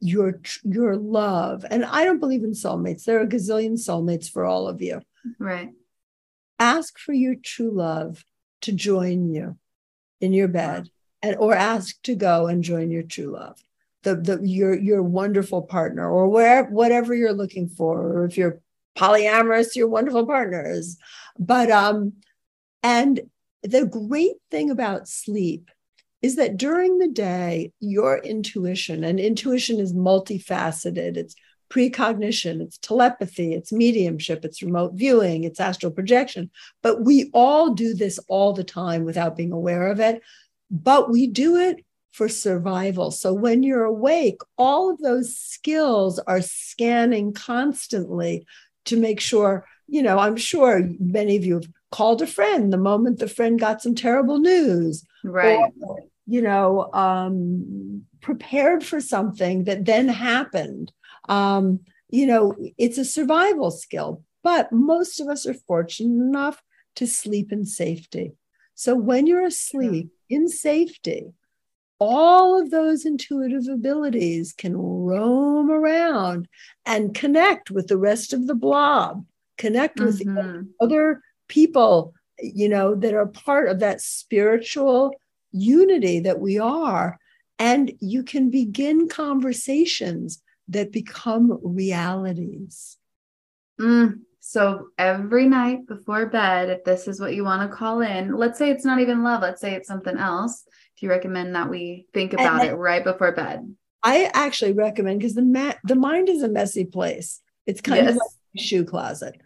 [0.00, 1.64] your your love.
[1.68, 3.04] And i don't believe in soulmates.
[3.04, 5.00] There are a gazillion soulmates for all of you.
[5.38, 5.70] Right.
[6.58, 8.24] Ask for your true love
[8.62, 9.56] to join you
[10.20, 10.88] in your bed
[11.22, 13.58] and or ask to go and join your true love.
[14.02, 18.60] The, the your your wonderful partner or where whatever you're looking for or if you're
[18.96, 20.98] polyamorous your wonderful partners
[21.38, 22.12] but um
[22.82, 23.20] and
[23.62, 25.70] the great thing about sleep
[26.24, 31.34] is that during the day your intuition and intuition is multifaceted it's
[31.68, 36.50] precognition, it's telepathy, it's mediumship, it's remote viewing, it's astral projection.
[36.82, 40.22] But we all do this all the time without being aware of it.
[40.70, 43.10] But we do it for survival.
[43.10, 48.46] So when you're awake, all of those skills are scanning constantly
[48.84, 52.78] to make sure, you know, I'm sure many of you have called a friend the
[52.78, 55.04] moment the friend got some terrible news.
[55.24, 55.58] Right.
[55.80, 60.92] Or, you know, um, prepared for something that then happened.
[61.28, 66.62] Um, you know, it's a survival skill, but most of us are fortunate enough
[66.96, 68.32] to sleep in safety.
[68.74, 70.38] So when you're asleep yeah.
[70.38, 71.32] in safety,
[71.98, 76.48] all of those intuitive abilities can roam around
[76.84, 79.24] and connect with the rest of the blob,
[79.58, 80.62] connect with mm-hmm.
[80.80, 85.14] other people, you know, that are part of that spiritual
[85.54, 87.18] unity that we are.
[87.58, 92.98] And you can begin conversations that become realities.
[93.80, 94.20] Mm.
[94.40, 98.58] So every night before bed, if this is what you want to call in, let's
[98.58, 100.64] say it's not even love, let's say it's something else.
[100.64, 103.74] Do you recommend that we think about then, it right before bed?
[104.02, 107.40] I actually recommend because the ma- the mind is a messy place.
[107.66, 108.10] It's kind yes.
[108.10, 109.40] of like a shoe closet.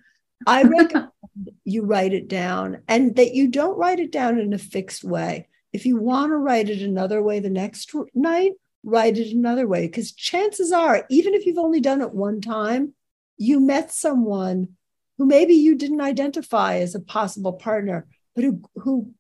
[0.47, 1.11] I recommend
[1.65, 5.47] you write it down and that you don't write it down in a fixed way.
[5.73, 8.53] If you want to write it another way the next night,
[8.83, 9.87] write it another way.
[9.87, 12.95] Because chances are, even if you've only done it one time,
[13.37, 14.69] you met someone
[15.19, 19.13] who maybe you didn't identify as a possible partner, but who, who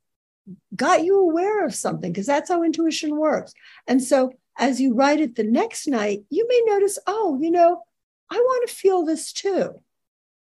[0.75, 3.53] got you aware of something, because that's how intuition works.
[3.87, 7.83] And so as you write it the next night, you may notice, oh, you know,
[8.31, 9.81] I want to feel this too.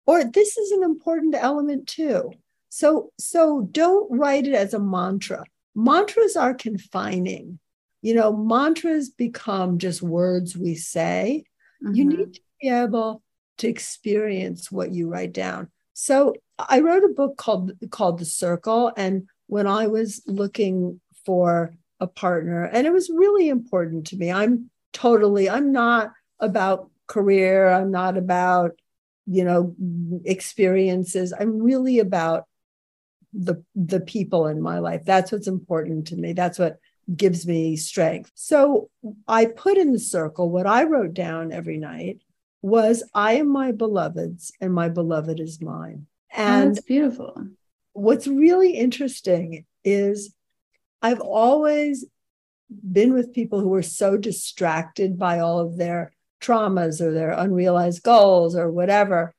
[0.06, 2.32] Or this is an important element too.
[2.70, 5.44] So, so don't write it as a mantra.
[5.78, 7.60] Mantras are confining
[8.02, 11.46] you know, mantras become just words we say.
[11.84, 11.94] Mm-hmm.
[11.96, 13.22] You need to be able
[13.58, 15.70] to experience what you write down.
[15.94, 21.74] So I wrote a book called called The Circle, and when I was looking for
[22.00, 24.32] a partner, and it was really important to me.
[24.32, 27.68] I'm totally, I'm not about career.
[27.68, 28.72] I'm not about,
[29.26, 29.76] you know,
[30.24, 31.34] experiences.
[31.38, 32.46] I'm really about
[33.34, 35.04] the the people in my life.
[35.06, 36.34] That's what's important to me.
[36.34, 36.80] That's what
[37.16, 38.32] gives me strength.
[38.36, 38.90] So
[39.28, 42.22] I put in the circle what I wrote down every night
[42.62, 46.08] was I am my beloved's and my beloved is mine.
[46.34, 47.48] Oh, and that's beautiful.
[47.94, 50.34] What's really interesting is
[51.02, 52.06] I've always
[52.70, 56.12] been with people who were so distracted by all of their
[56.42, 59.34] traumas or their unrealized goals or whatever.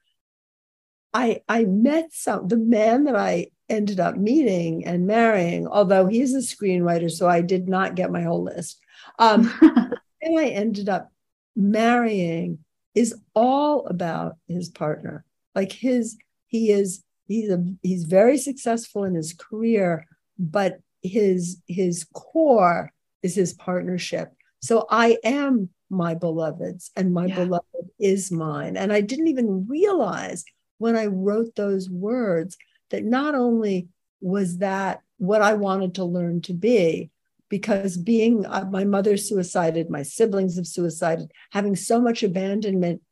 [1.12, 6.35] I I met some the man that I ended up meeting and marrying, although he's
[6.35, 8.81] a screenwriter, so I did not get my whole list.
[9.19, 9.53] Um,
[10.23, 11.12] and I ended up
[11.55, 12.59] marrying
[12.95, 15.25] is all about his partner.
[15.55, 16.16] Like his,
[16.47, 20.07] he is, he's a, he's very successful in his career,
[20.39, 22.93] but his his core
[23.23, 24.33] is his partnership.
[24.61, 27.37] So I am my beloved's, and my yeah.
[27.37, 28.77] beloved is mine.
[28.77, 30.45] And I didn't even realize
[30.79, 32.57] when I wrote those words
[32.91, 33.89] that not only
[34.20, 37.11] was that what I wanted to learn to be,
[37.49, 43.03] because being uh, my mother suicided, my siblings have suicided, having so much abandonment,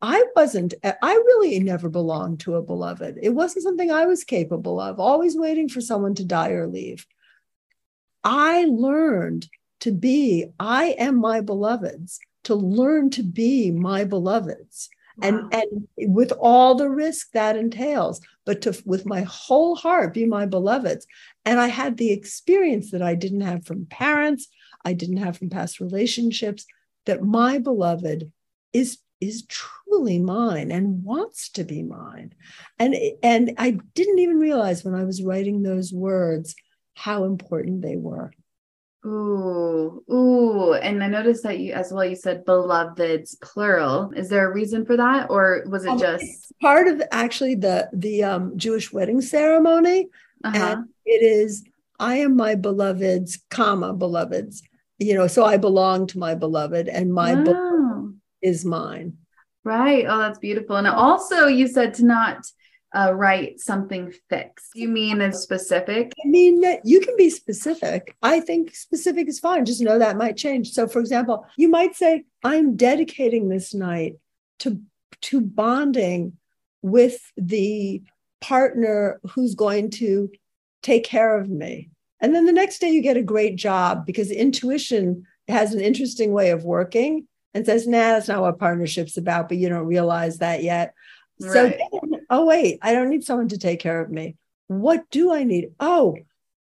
[0.00, 3.18] I wasn't, I really never belonged to a beloved.
[3.22, 7.06] It wasn't something I was capable of, always waiting for someone to die or leave.
[8.24, 9.48] I learned
[9.80, 14.88] to be, I am my beloved's, to learn to be my beloved's
[15.20, 20.24] and and with all the risk that entails but to with my whole heart be
[20.24, 21.06] my beloveds.
[21.44, 24.48] And i had the experience that i didn't have from parents
[24.84, 26.64] i didn't have from past relationships
[27.06, 28.30] that my beloved
[28.72, 32.34] is is truly mine and wants to be mine.
[32.78, 36.54] And and i didn't even realize when i was writing those words
[36.94, 38.32] how important they were
[39.04, 40.74] Ooh, ooh.
[40.74, 44.12] And I noticed that you as well you said beloveds plural.
[44.14, 47.88] Is there a reason for that or was it um, just part of actually the
[47.92, 50.08] the um, Jewish wedding ceremony?
[50.44, 50.76] Uh-huh.
[50.76, 51.64] And it is
[51.98, 54.62] I am my beloved's, comma, beloveds.
[54.98, 58.10] You know, so I belong to my beloved and my wow.
[58.40, 59.18] is mine.
[59.64, 60.04] Right.
[60.08, 60.76] Oh, that's beautiful.
[60.76, 62.44] And also you said to not
[62.94, 64.70] uh, write something fixed?
[64.74, 66.12] You mean as specific?
[66.24, 68.16] I mean, you can be specific.
[68.22, 69.64] I think specific is fine.
[69.64, 70.70] Just know that might change.
[70.72, 74.16] So, for example, you might say, I'm dedicating this night
[74.60, 74.80] to,
[75.22, 76.36] to bonding
[76.82, 78.02] with the
[78.40, 80.30] partner who's going to
[80.82, 81.90] take care of me.
[82.20, 86.32] And then the next day, you get a great job because intuition has an interesting
[86.32, 90.38] way of working and says, nah, that's not what partnership's about, but you don't realize
[90.38, 90.94] that yet.
[91.40, 91.78] Right.
[91.80, 94.36] So, oh, wait, I don't need someone to take care of me.
[94.68, 95.72] What do I need?
[95.80, 96.16] Oh,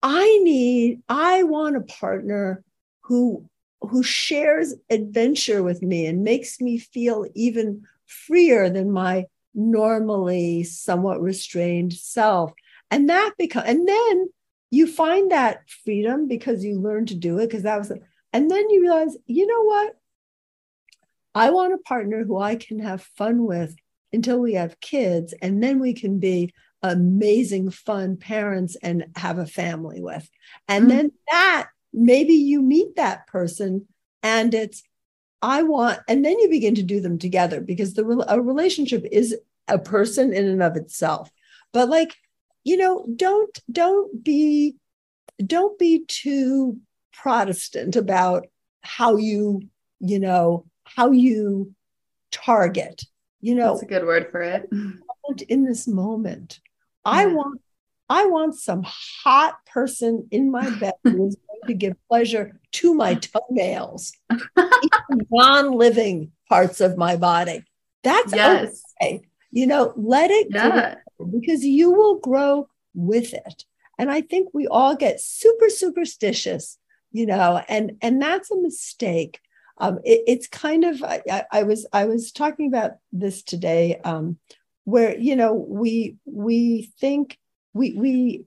[0.02, 2.64] I need, I want a partner
[3.02, 3.46] who
[3.82, 11.22] who shares adventure with me and makes me feel even freer than my normally somewhat
[11.22, 12.54] restrained self.
[12.90, 14.30] and that become and then
[14.72, 17.92] you find that freedom because you learn to do it because that was
[18.32, 19.96] and then you realize you know what
[21.36, 23.76] i want a partner who i can have fun with
[24.14, 29.46] until we have kids and then we can be amazing fun parents and have a
[29.46, 30.30] family with.
[30.68, 30.90] And mm.
[30.90, 33.88] then that maybe you meet that person
[34.24, 34.82] and it's
[35.44, 39.36] i want and then you begin to do them together because the a relationship is
[39.68, 41.30] a person in and of itself.
[41.72, 42.16] But like
[42.64, 44.76] you know don't don't be
[45.46, 46.80] don't be too
[47.12, 48.48] protestant about
[48.82, 49.62] how you
[50.00, 51.74] you know how you
[52.32, 53.04] target
[53.44, 54.70] you know that's a good word for it
[55.50, 56.60] in this moment
[57.06, 57.12] yeah.
[57.12, 57.62] i want
[58.10, 63.14] i want some hot person in my bed who's going to give pleasure to my
[63.16, 64.14] toenails
[65.30, 67.64] non-living parts of my body
[68.02, 68.82] that's yes.
[69.02, 69.22] okay
[69.52, 70.96] you know let it yeah.
[71.20, 73.66] go because you will grow with it
[74.00, 76.78] and i think we all get super superstitious
[77.12, 79.40] you know and and that's a mistake
[79.78, 84.38] um, it, it's kind of I, I, was I was talking about this today, um,
[84.84, 87.38] where you know we we think
[87.74, 88.46] we we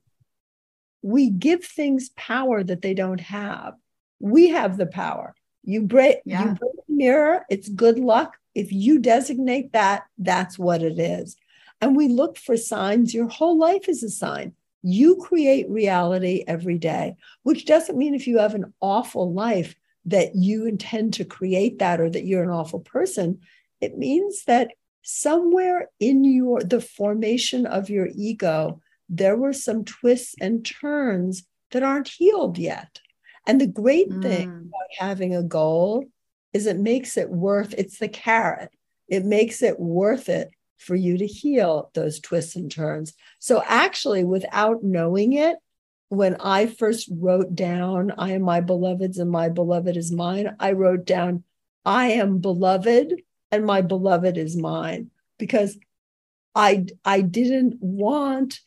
[1.02, 3.74] we give things power that they don't have.
[4.20, 5.34] We have the power.
[5.64, 6.42] You break yeah.
[6.42, 7.44] you break the mirror.
[7.50, 8.36] It's good luck.
[8.54, 11.36] If you designate that, that's what it is.
[11.80, 13.12] And we look for signs.
[13.12, 14.54] Your whole life is a sign.
[14.82, 19.74] You create reality every day, which doesn't mean if you have an awful life
[20.06, 23.40] that you intend to create that or that you're an awful person.
[23.80, 24.70] It means that
[25.02, 31.82] somewhere in your the formation of your ego, there were some twists and turns that
[31.82, 33.00] aren't healed yet.
[33.46, 34.22] And the great mm.
[34.22, 36.04] thing about having a goal
[36.52, 38.70] is it makes it worth it's the carrot.
[39.08, 43.14] It makes it worth it for you to heal those twists and turns.
[43.38, 45.56] So actually without knowing it,
[46.08, 50.72] when I first wrote down, I am my beloved's and my beloved is mine, I
[50.72, 51.44] wrote down,
[51.84, 53.14] I am beloved
[53.50, 55.78] and my beloved is mine because
[56.54, 58.60] I, I didn't want,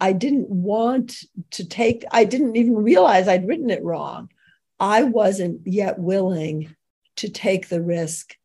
[0.00, 1.16] I didn't want
[1.52, 4.30] to take, I didn't even realize I'd written it wrong.
[4.78, 6.74] I wasn't yet willing
[7.16, 8.36] to take the risk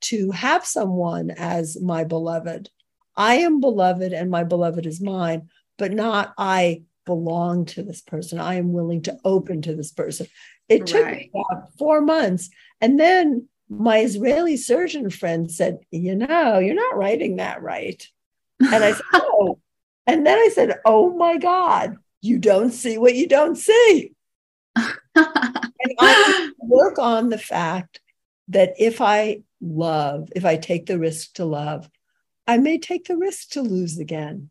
[0.00, 2.70] to have someone as my beloved.
[3.16, 8.38] I am beloved and my beloved is mine, but not I belong to this person.
[8.38, 10.26] I am willing to open to this person.
[10.68, 11.30] It took right.
[11.34, 12.50] about four months.
[12.82, 18.06] And then my Israeli surgeon friend said, You know, you're not writing that right.
[18.60, 19.58] And I said, Oh.
[20.06, 24.12] And then I said, Oh my God, you don't see what you don't see.
[24.76, 24.92] and
[25.98, 28.00] I work on the fact
[28.48, 31.88] that if I love, if I take the risk to love,
[32.46, 34.50] I may take the risk to lose again.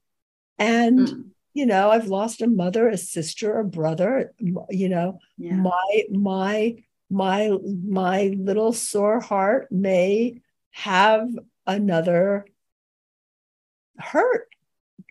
[0.57, 1.23] And mm
[1.57, 4.33] you know i've lost a mother a sister a brother
[4.69, 5.55] you know yeah.
[5.55, 6.75] my my
[7.09, 7.51] my
[7.85, 10.39] my little sore heart may
[10.71, 11.27] have
[11.65, 12.45] another
[13.97, 14.47] hurt.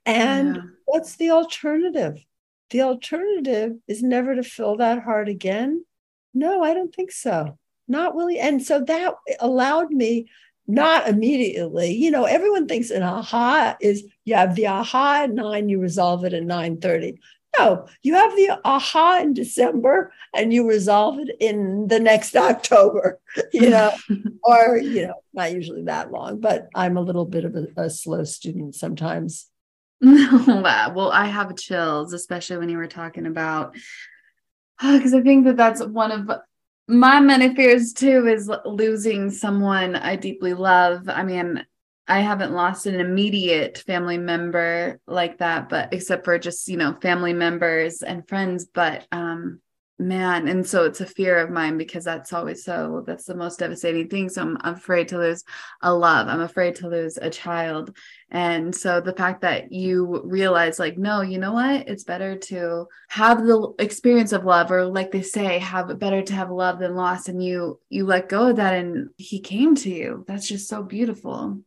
[0.05, 0.63] And yeah.
[0.85, 2.25] what's the alternative?
[2.71, 5.85] The alternative is never to fill that heart again?
[6.35, 7.59] No i don't think so.
[7.89, 8.39] Not really.
[8.39, 10.29] And so that allowed me
[10.67, 11.93] not immediately.
[11.93, 16.25] You know, everyone thinks an aha is you have the aha at nine, you resolve
[16.25, 17.19] it at 9:30.
[17.59, 23.19] No, you have the aha in December and you resolve it in the next October,
[23.53, 23.93] you know,
[24.43, 27.91] or, you know, not usually that long, but I'm a little bit of a, a
[27.91, 29.49] slow student sometimes.
[30.03, 33.75] well, I have chills, especially when you were talking about,
[34.81, 36.31] because I think that that's one of
[36.89, 41.09] my many fears too is losing someone I deeply love.
[41.09, 41.65] I mean,
[42.09, 46.97] I haven't lost an immediate family member like that, but except for just, you know,
[47.03, 48.67] family members and friends.
[48.67, 49.61] But um,
[49.99, 53.59] man and so it's a fear of mine because that's always so that's the most
[53.59, 55.43] devastating thing so I'm, afraid to lose
[55.81, 57.97] a love i'm afraid to lose a child
[58.31, 62.87] and so the fact that you realize like no you know what it's better to
[63.09, 66.97] have the experience of love or like they say have better to have love than
[66.97, 70.69] loss and you you let go of that and he came to you that's just
[70.69, 71.61] so beautiful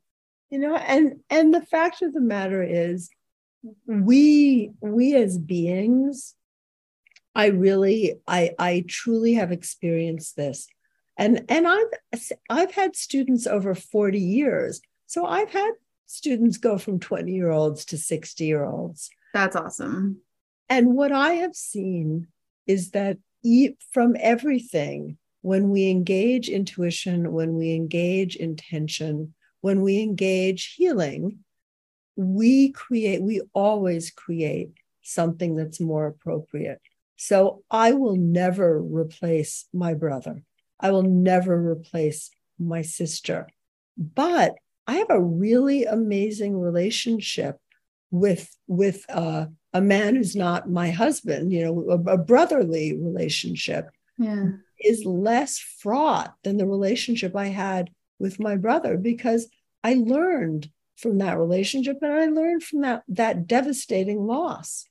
[0.49, 3.09] you know and and the fact of the matter is
[3.87, 6.35] we we as beings
[7.35, 10.67] I really, I, I truly have experienced this.
[11.17, 14.81] And, and I've, I've had students over 40 years.
[15.05, 15.71] So I've had
[16.09, 19.11] students go from 20 year olds to 60 year olds.
[19.31, 20.21] That's awesome.
[20.67, 22.27] And what I have seen
[22.65, 23.17] is that
[23.91, 31.39] from everything, when we engage intuition, when we engage intention, when we engage healing,
[32.15, 34.71] we create, we always create
[35.03, 36.81] something that's more appropriate.
[37.17, 40.41] So I will never replace my brother.
[40.79, 43.47] I will never replace my sister.
[43.95, 44.55] But
[44.89, 47.59] I have a really amazing relationship
[48.09, 51.53] with with uh, a man who's not my husband.
[51.53, 54.47] You know, a, a brotherly relationship yeah.
[54.81, 59.47] is less fraught than the relationship I had with my brother because
[59.83, 64.85] I learned from that relationship and I learned from that that devastating loss.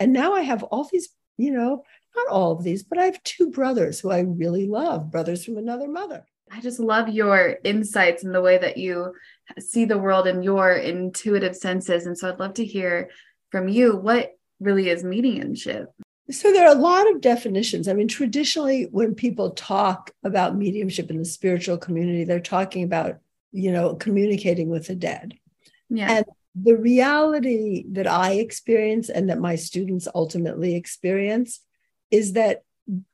[0.00, 1.84] And now I have all these, you know,
[2.16, 5.58] not all of these, but I have two brothers who I really love, brothers from
[5.58, 6.26] another mother.
[6.50, 9.14] I just love your insights and the way that you
[9.58, 12.06] see the world in your intuitive senses.
[12.06, 13.10] And so I'd love to hear
[13.50, 15.92] from you what really is mediumship.
[16.30, 17.86] So there are a lot of definitions.
[17.86, 23.18] I mean, traditionally, when people talk about mediumship in the spiritual community, they're talking about,
[23.52, 25.34] you know, communicating with the dead.
[25.90, 26.10] Yeah.
[26.10, 31.60] And the reality that I experience and that my students ultimately experience
[32.10, 32.62] is that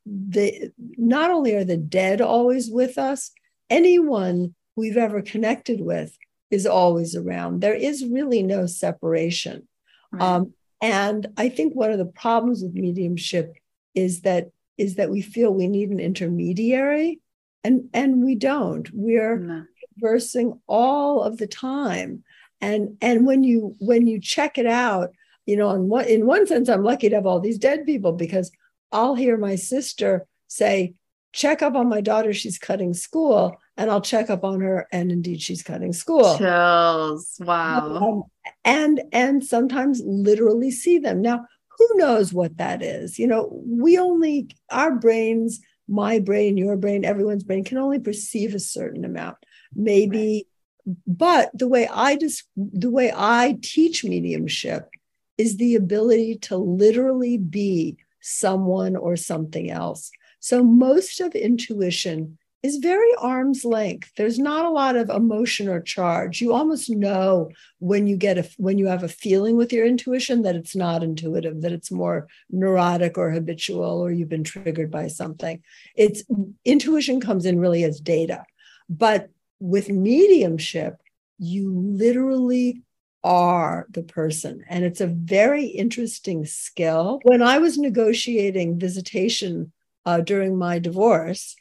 [0.05, 3.31] the not only are the dead always with us,
[3.69, 6.17] anyone we've ever connected with
[6.51, 7.61] is always around.
[7.61, 9.69] There is really no separation.
[10.13, 10.23] Right.
[10.23, 13.55] Um, and I think one of the problems with mediumship
[13.95, 17.21] is that is that we feel we need an intermediary,
[17.63, 18.89] and and we don't.
[18.93, 19.65] We're no.
[19.95, 22.25] conversing all of the time,
[22.61, 25.11] and and when you when you check it out,
[25.45, 28.13] you know, in one in one sense, I'm lucky to have all these dead people
[28.13, 28.51] because
[28.93, 30.95] I'll hear my sister say,
[31.33, 33.57] check up on my daughter, she's cutting school.
[33.77, 36.37] And I'll check up on her, and indeed she's cutting school.
[36.37, 37.37] Chills.
[37.41, 37.97] Wow.
[37.97, 38.23] Um,
[38.63, 41.23] and and sometimes literally see them.
[41.23, 43.19] Now, who knows what that is?
[43.19, 48.55] You know, we only our brains, my brain, your brain, everyone's brain can only perceive
[48.55, 49.39] a certain amount.
[49.75, 50.47] Maybe,
[50.87, 50.97] right.
[51.07, 54.91] but the way I just the way I teach mediumship
[55.39, 60.11] is the ability to literally be someone or something else.
[60.41, 64.13] So most of intuition is very arm's length.
[64.17, 66.41] There's not a lot of emotion or charge.
[66.41, 70.43] You almost know when you get a when you have a feeling with your intuition
[70.43, 75.09] that it's not intuitive, that it's more neurotic or habitual, or you've been triggered by
[75.09, 75.63] something.
[75.97, 76.23] It's
[76.65, 78.45] intuition comes in really as data.
[78.91, 80.97] But with mediumship,
[81.39, 82.83] you literally
[83.23, 84.65] are the person.
[84.69, 87.21] And it's a very interesting skill.
[87.23, 89.73] When I was negotiating visitation
[90.07, 91.57] uh, during my divorce,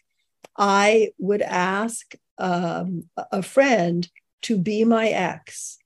[0.57, 4.10] I would ask um, a friend
[4.43, 5.78] to be my ex,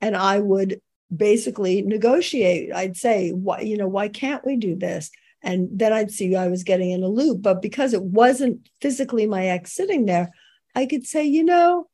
[0.00, 0.80] and I would
[1.14, 2.72] basically negotiate.
[2.72, 5.10] I'd say, why, you know, why can't we do this?
[5.42, 7.42] And then I'd see I was getting in a loop.
[7.42, 10.30] But because it wasn't physically my ex sitting there,
[10.74, 11.88] I could say, you know,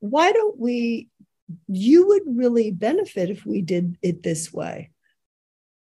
[0.00, 1.08] why don't we
[1.68, 4.90] you would really benefit if we did it this way.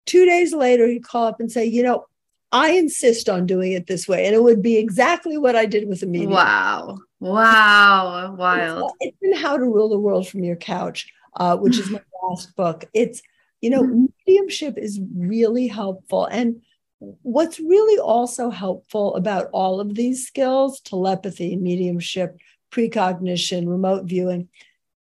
[0.06, 2.06] Two days later, he'd call up and say, you know,
[2.50, 4.24] I insist on doing it this way.
[4.24, 6.32] And it would be exactly what I did with the medium.
[6.32, 6.98] Wow.
[7.20, 8.34] Wow.
[8.34, 8.92] Wild.
[9.00, 12.00] It's, it's in How to Rule the World from Your Couch, uh, which is my
[12.22, 12.86] last book.
[12.94, 13.20] It's,
[13.60, 16.24] you know, mediumship is really helpful.
[16.24, 16.62] And
[17.00, 22.38] what's really also helpful about all of these skills telepathy, mediumship,
[22.70, 24.48] precognition, remote viewing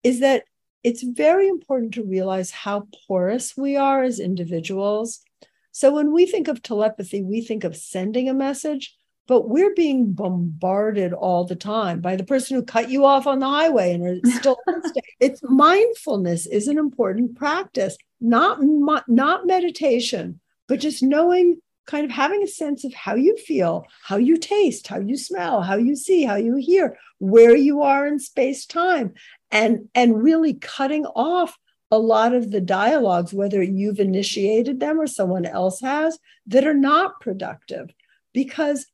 [0.05, 0.45] is that
[0.85, 5.21] it's very important to realize how porous we are as individuals.
[5.73, 8.95] So when we think of telepathy, we think of sending a message,
[9.27, 13.39] but we're being bombarded all the time by the person who cut you off on
[13.39, 14.59] the highway and are still
[15.21, 18.59] it's mindfulness is an important practice not
[19.09, 24.17] not meditation but just knowing kind of having a sense of how you feel how
[24.17, 28.19] you taste how you smell how you see how you hear where you are in
[28.19, 29.13] space time
[29.55, 31.57] and and really cutting off
[31.91, 36.75] a lot of the dialogues whether you've initiated them or someone else has that are
[36.75, 37.89] not productive.
[38.35, 38.87] Because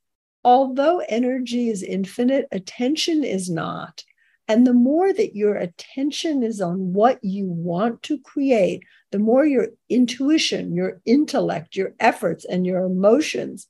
[0.45, 4.05] although energy is infinite attention is not.
[4.47, 8.83] And the more that your attention is on what you want to create
[9.13, 13.67] the more your intuition your intellect your efforts and your emotions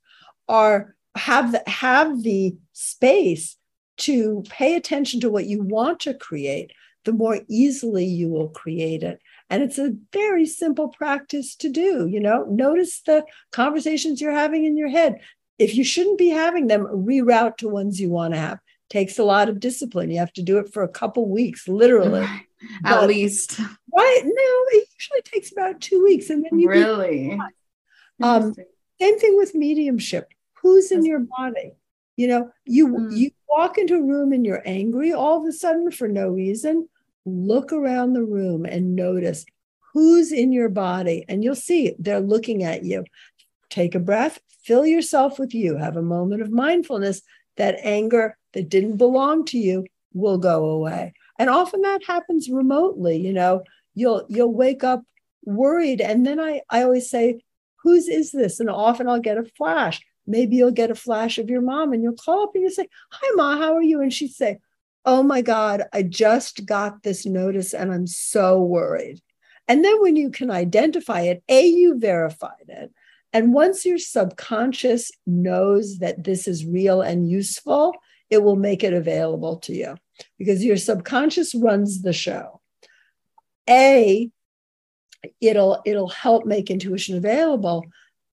[0.49, 3.57] are have the, have the space
[4.01, 6.72] to pay attention to what you want to create,
[7.05, 9.20] the more easily you will create it.
[9.48, 12.07] And it's a very simple practice to do.
[12.07, 15.20] You know, notice the conversations you're having in your head.
[15.59, 18.59] If you shouldn't be having them, reroute to ones you want to have.
[18.88, 20.11] Takes a lot of discipline.
[20.11, 22.24] You have to do it for a couple weeks, literally.
[22.84, 23.59] At but, least.
[23.59, 24.22] Right.
[24.24, 26.30] No, it usually takes about two weeks.
[26.30, 27.38] And then you really.
[28.22, 28.55] Um,
[29.01, 30.28] same thing with mediumship.
[30.61, 31.72] Who's in your body?
[32.16, 33.16] You know, you mm.
[33.16, 36.88] you walk into a room and you're angry all of a sudden for no reason.
[37.26, 39.44] look around the room and notice
[39.92, 43.05] who's in your body, and you'll see they're looking at you.
[43.70, 47.22] Take a breath, fill yourself with you, have a moment of mindfulness.
[47.57, 49.84] That anger that didn't belong to you
[50.14, 51.12] will go away.
[51.38, 55.03] And often that happens remotely, you know, you'll you'll wake up
[55.44, 57.40] worried and then I I always say,
[57.82, 58.61] whose is this?
[58.61, 60.01] And often I'll get a flash.
[60.27, 62.89] Maybe you'll get a flash of your mom and you'll call up and you say,
[63.11, 64.59] "Hi ma, how are you?" and she'd say,
[65.05, 69.21] "Oh my god, I just got this notice and I'm so worried."
[69.68, 72.93] And then when you can identify it, A, you verified it.
[73.33, 77.95] And once your subconscious knows that this is real and useful,
[78.29, 79.97] it will make it available to you
[80.39, 82.61] because your subconscious runs the show.
[83.68, 84.31] A,
[85.41, 87.85] it'll it'll help make intuition available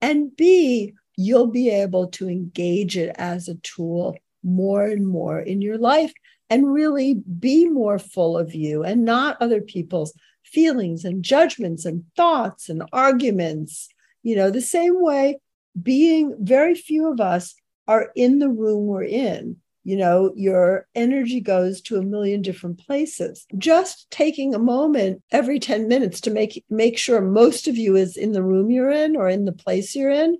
[0.02, 5.62] and B, you'll be able to engage it as a tool more and more in
[5.62, 6.14] your life
[6.50, 10.14] and really be more full of you and not other people's
[10.46, 13.90] feelings and judgments and thoughts and arguments.
[14.24, 15.40] You know, the same way
[15.82, 17.56] being very few of us
[17.88, 19.58] are in the room we're in.
[19.84, 23.46] You know, your energy goes to a million different places.
[23.58, 28.18] Just taking a moment every 10 minutes to make make sure most of you is
[28.18, 30.38] in the room you're in or in the place you're in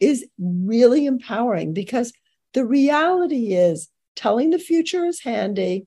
[0.00, 2.12] is really empowering because
[2.54, 5.86] the reality is telling the future is handy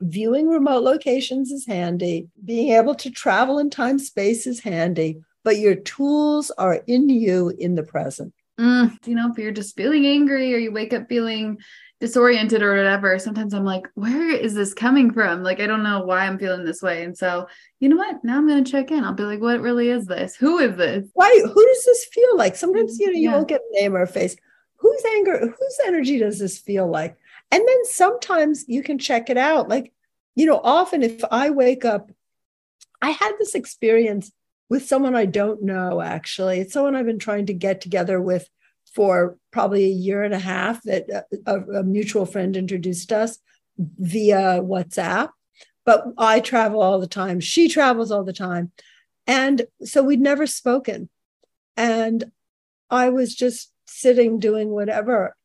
[0.00, 5.58] viewing remote locations is handy, being able to travel in time space is handy, but
[5.58, 8.32] your tools are in you in the present.
[8.58, 11.58] Mm, you know, if you're just feeling angry or you wake up feeling
[12.00, 15.42] disoriented or whatever, sometimes I'm like, where is this coming from?
[15.42, 17.04] Like, I don't know why I'm feeling this way.
[17.04, 17.46] And so,
[17.78, 18.24] you know what?
[18.24, 19.04] Now I'm going to check in.
[19.04, 20.34] I'll be like, what really is this?
[20.36, 21.06] Who is this?
[21.12, 21.30] Why?
[21.44, 22.56] Who does this feel like?
[22.56, 23.36] Sometimes, you know, you yeah.
[23.36, 24.34] won't get a name or a face.
[24.76, 27.18] Whose anger, whose energy does this feel like?
[27.50, 29.68] And then sometimes you can check it out.
[29.68, 29.92] Like,
[30.34, 32.10] you know, often if I wake up,
[33.02, 34.32] I had this experience
[34.70, 36.60] with someone I don't know, actually.
[36.60, 38.48] It's someone I've been trying to get together with
[38.94, 43.38] for probably a year and a half that a, a mutual friend introduced us
[43.78, 45.30] via WhatsApp.
[45.86, 47.40] But I travel all the time.
[47.40, 48.72] She travels all the time.
[49.26, 51.08] And so we'd never spoken.
[51.76, 52.32] And
[52.90, 55.36] I was just sitting doing whatever.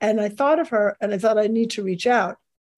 [0.00, 2.36] And I thought of her and I thought I need to reach out.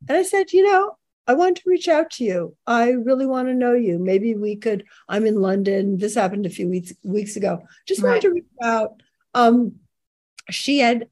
[0.08, 0.96] And I said, you know,
[1.26, 2.56] I want to reach out to you.
[2.66, 3.98] I really want to know you.
[3.98, 4.84] Maybe we could.
[5.08, 5.98] I'm in London.
[5.98, 7.62] This happened a few weeks weeks ago.
[7.86, 8.10] Just right.
[8.10, 9.02] wanted to reach out.
[9.34, 9.76] Um,
[10.50, 11.08] she had,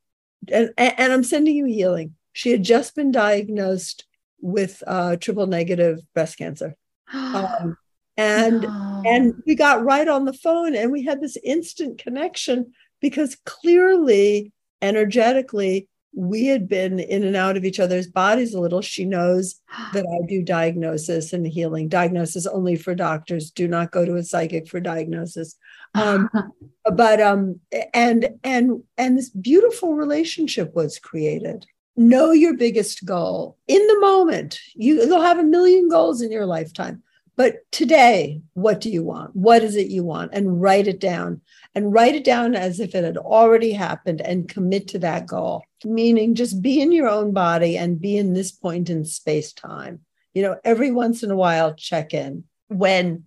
[0.51, 2.15] and, and, I'm sending you healing.
[2.33, 4.05] She had just been diagnosed
[4.41, 6.77] with uh, triple negative breast cancer,
[7.13, 7.77] um,
[8.17, 9.03] and no.
[9.07, 14.53] and we got right on the phone, and we had this instant connection because clearly,
[14.83, 18.81] energetically, we had been in and out of each other's bodies a little.
[18.81, 19.61] She knows
[19.93, 21.89] that I do diagnosis and healing.
[21.89, 23.51] Diagnosis only for doctors.
[23.51, 25.57] Do not go to a psychic for diagnosis.
[25.95, 26.29] Um,
[26.85, 27.61] but um,
[27.93, 31.67] and and and this beautiful relationship was created.
[31.97, 34.59] Know your biggest goal in the moment.
[34.75, 37.03] You, you'll have a million goals in your lifetime.
[37.37, 39.35] But today, what do you want?
[39.35, 40.31] What is it you want?
[40.35, 41.41] And write it down
[41.75, 45.65] and write it down as if it had already happened and commit to that goal.
[45.85, 50.01] Meaning, just be in your own body and be in this point in space time.
[50.33, 53.25] You know, every once in a while, check in when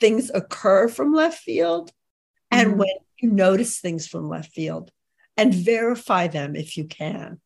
[0.00, 1.92] things occur from left field
[2.50, 2.78] and mm-hmm.
[2.80, 4.90] when you notice things from left field
[5.36, 7.40] and verify them if you can.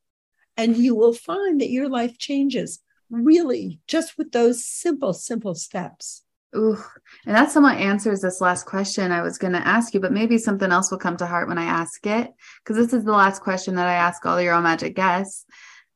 [0.57, 2.81] And you will find that your life changes
[3.11, 6.23] really just with those simple, simple steps.
[6.57, 6.79] Ooh,
[7.27, 10.39] and that somewhat answers this last question I was going to ask you, but maybe
[10.39, 12.33] something else will come to heart when I ask it.
[12.63, 15.47] Because this is the last question that I ask all your own magic guests.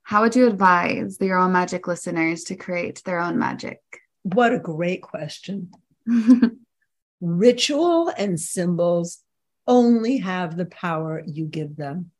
[0.02, 3.78] How would you advise the Your Own Magic listeners to create their own magic?
[4.22, 5.70] What a great question.
[7.20, 9.18] Ritual and symbols
[9.66, 12.10] only have the power you give them.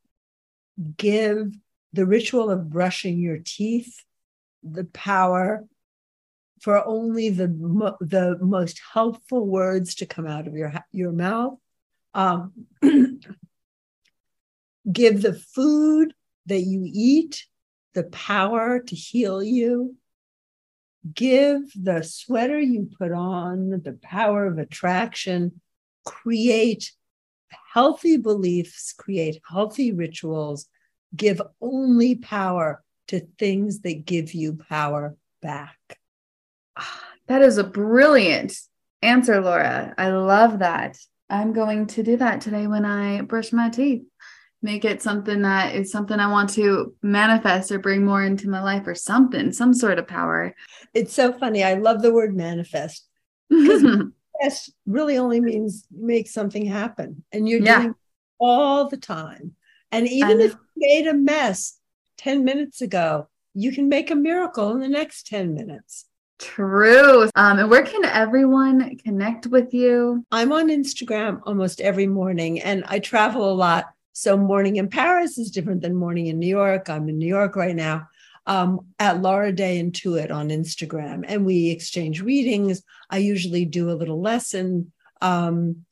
[0.97, 1.53] Give
[1.93, 4.05] the ritual of brushing your teeth
[4.63, 5.65] the power
[6.61, 7.47] for only the
[8.01, 11.59] the most helpful words to come out of your your mouth.
[12.15, 12.53] Um,
[14.91, 16.15] give the food
[16.47, 17.45] that you eat
[17.95, 19.97] the power to heal you.
[21.15, 25.61] Give the sweater you put on the power of attraction.
[26.05, 26.93] Create
[27.73, 30.67] healthy beliefs, create healthy rituals.
[31.15, 35.79] Give only power to things that give you power back.
[36.77, 38.59] Ah, that is a brilliant
[39.03, 39.95] answer, Laura.
[39.97, 40.99] I love that.
[41.31, 44.03] I'm going to do that today when I brush my teeth.
[44.63, 48.63] Make it something that is something I want to manifest or bring more into my
[48.63, 50.55] life or something, some sort of power.
[50.95, 51.63] It's so funny.
[51.63, 53.07] I love the word manifest
[53.49, 53.83] because
[54.41, 57.83] manifest really only means make something happen and you're yeah.
[57.83, 57.95] doing
[58.41, 59.55] all the time.
[59.93, 61.79] And even if you made a mess
[62.19, 66.07] 10 minutes ago, you can make a miracle in the next 10 minutes.
[66.39, 67.25] True.
[67.35, 70.25] Um, and where can everyone connect with you?
[70.31, 73.87] I'm on Instagram almost every morning and I travel a lot.
[74.19, 76.91] So, morning in Paris is different than morning in New York.
[76.91, 78.09] I'm in New York right now
[78.47, 82.83] um, at Laura Day Intuit on Instagram, and we exchange readings.
[83.09, 84.91] I usually do a little lesson.
[85.21, 85.85] Um,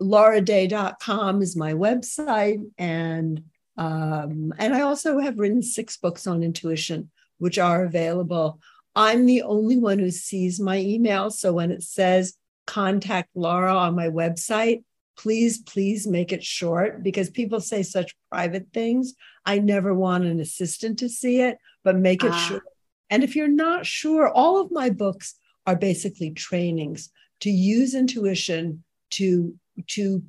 [0.00, 3.44] lauraday.com is my website, and
[3.76, 8.60] um, and I also have written six books on intuition, which are available.
[8.96, 11.30] I'm the only one who sees my email.
[11.30, 12.32] So when it says
[12.66, 14.84] contact Laura on my website,
[15.16, 19.14] please, please make it short because people say such private things.
[19.44, 22.46] I never want an assistant to see it, but make it ah.
[22.48, 22.62] short.
[23.10, 25.34] And if you're not sure, all of my books
[25.66, 27.10] are basically trainings
[27.40, 29.54] to use intuition to
[29.88, 30.22] to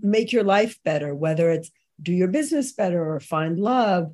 [0.00, 1.70] make your life better, whether it's
[2.00, 4.12] do your business better or find love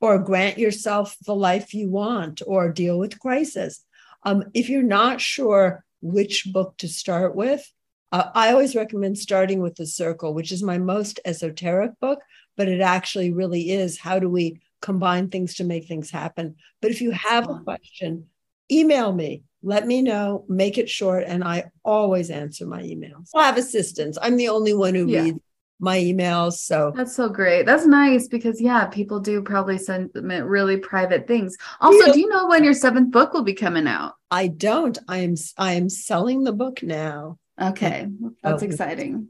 [0.00, 3.84] or grant yourself the life you want or deal with crisis.
[4.22, 7.70] Um, if you're not sure which book to start with,
[8.14, 12.20] uh, I always recommend starting with The Circle, which is my most esoteric book,
[12.56, 16.54] but it actually really is how do we combine things to make things happen.
[16.80, 18.26] But if you have a question,
[18.70, 19.42] email me.
[19.64, 23.30] Let me know, make it short, and I always answer my emails.
[23.34, 24.16] I have assistants.
[24.22, 25.22] I'm the only one who yeah.
[25.22, 25.40] reads
[25.80, 26.58] my emails.
[26.58, 27.66] So that's so great.
[27.66, 31.56] That's nice because yeah, people do probably send me really private things.
[31.80, 32.12] Also, yeah.
[32.12, 34.12] do you know when your seventh book will be coming out?
[34.30, 34.98] I don't.
[35.08, 37.38] I am I am selling the book now.
[37.60, 38.08] Okay,
[38.42, 39.28] that's oh, exciting.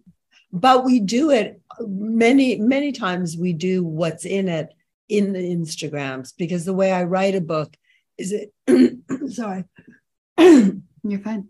[0.53, 3.37] But we do it many many times.
[3.37, 4.73] We do what's in it
[5.09, 7.77] in the Instagrams because the way I write a book
[8.17, 8.53] is it.
[9.33, 9.65] sorry,
[10.39, 11.49] you're fine.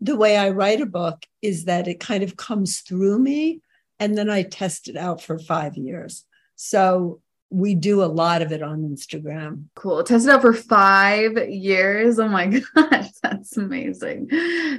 [0.00, 3.60] The way I write a book is that it kind of comes through me
[3.98, 6.24] and then I test it out for five years.
[6.56, 7.20] So
[7.54, 9.66] we do a lot of it on Instagram.
[9.76, 10.02] Cool.
[10.02, 12.18] Tested out for five years.
[12.18, 14.28] Oh my gosh, that's amazing.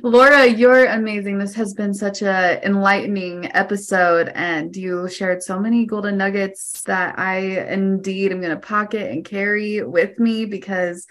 [0.04, 1.38] Laura, you're amazing.
[1.38, 7.18] This has been such a enlightening episode, and you shared so many golden nuggets that
[7.18, 7.38] I
[7.72, 11.08] indeed am going to pocket and carry with me because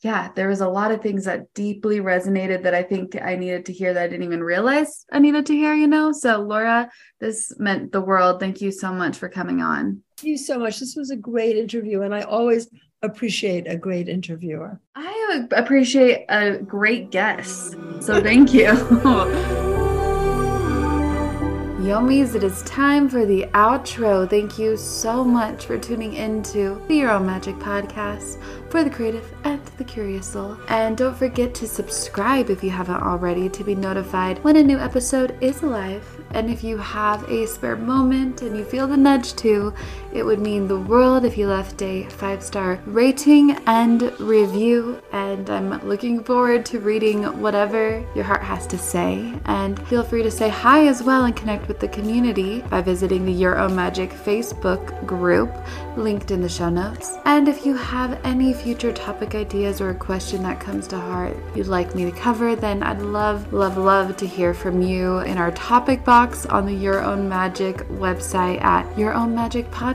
[0.00, 3.66] yeah, there was a lot of things that deeply resonated that I think I needed
[3.66, 6.12] to hear that I didn't even realize I needed to hear, you know?
[6.12, 6.88] So, Laura,
[7.18, 8.38] this meant the world.
[8.38, 10.04] Thank you so much for coming on.
[10.18, 10.80] Thank you so much.
[10.80, 12.66] This was a great interview, and I always
[13.02, 14.80] appreciate a great interviewer.
[14.96, 17.76] I appreciate a great guest.
[18.00, 18.66] So, thank you.
[21.88, 24.28] Yomis, it is time for the outro.
[24.28, 29.32] Thank you so much for tuning into the Your Own Magic podcast for the creative
[29.44, 30.58] and the curious soul.
[30.68, 34.76] And don't forget to subscribe if you haven't already to be notified when a new
[34.76, 36.04] episode is live.
[36.32, 39.72] And if you have a spare moment and you feel the nudge to,
[40.12, 45.00] it would mean the world if you left a five star rating and review.
[45.12, 49.32] And I'm looking forward to reading whatever your heart has to say.
[49.44, 53.24] And feel free to say hi as well and connect with the community by visiting
[53.24, 55.52] the Your Own Magic Facebook group
[55.96, 57.16] linked in the show notes.
[57.24, 61.36] And if you have any future topic ideas or a question that comes to heart
[61.54, 65.38] you'd like me to cover, then I'd love, love, love to hear from you in
[65.38, 68.86] our topic box on the Your Own Magic website at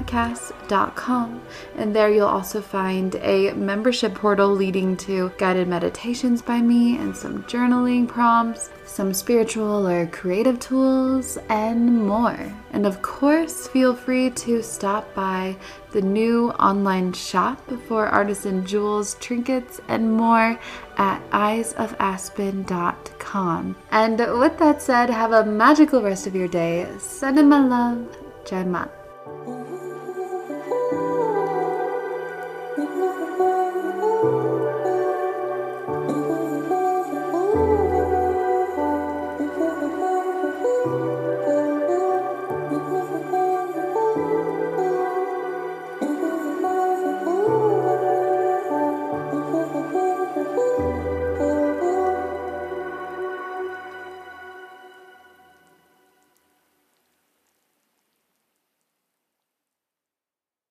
[0.06, 1.42] yourownmagicpodcast.com.
[1.78, 7.16] And there you'll also find a membership portal leading to guided meditations by me and
[7.16, 12.54] some journaling prompts some spiritual or creative tools, and more.
[12.72, 15.56] And of course, feel free to stop by
[15.92, 20.60] the new online shop for artisan jewels, trinkets, and more
[20.98, 23.76] at eyesofaspen.com.
[23.92, 26.88] And with that said, have a magical rest of your day.
[27.00, 28.86] Sending my love, Jai Ma.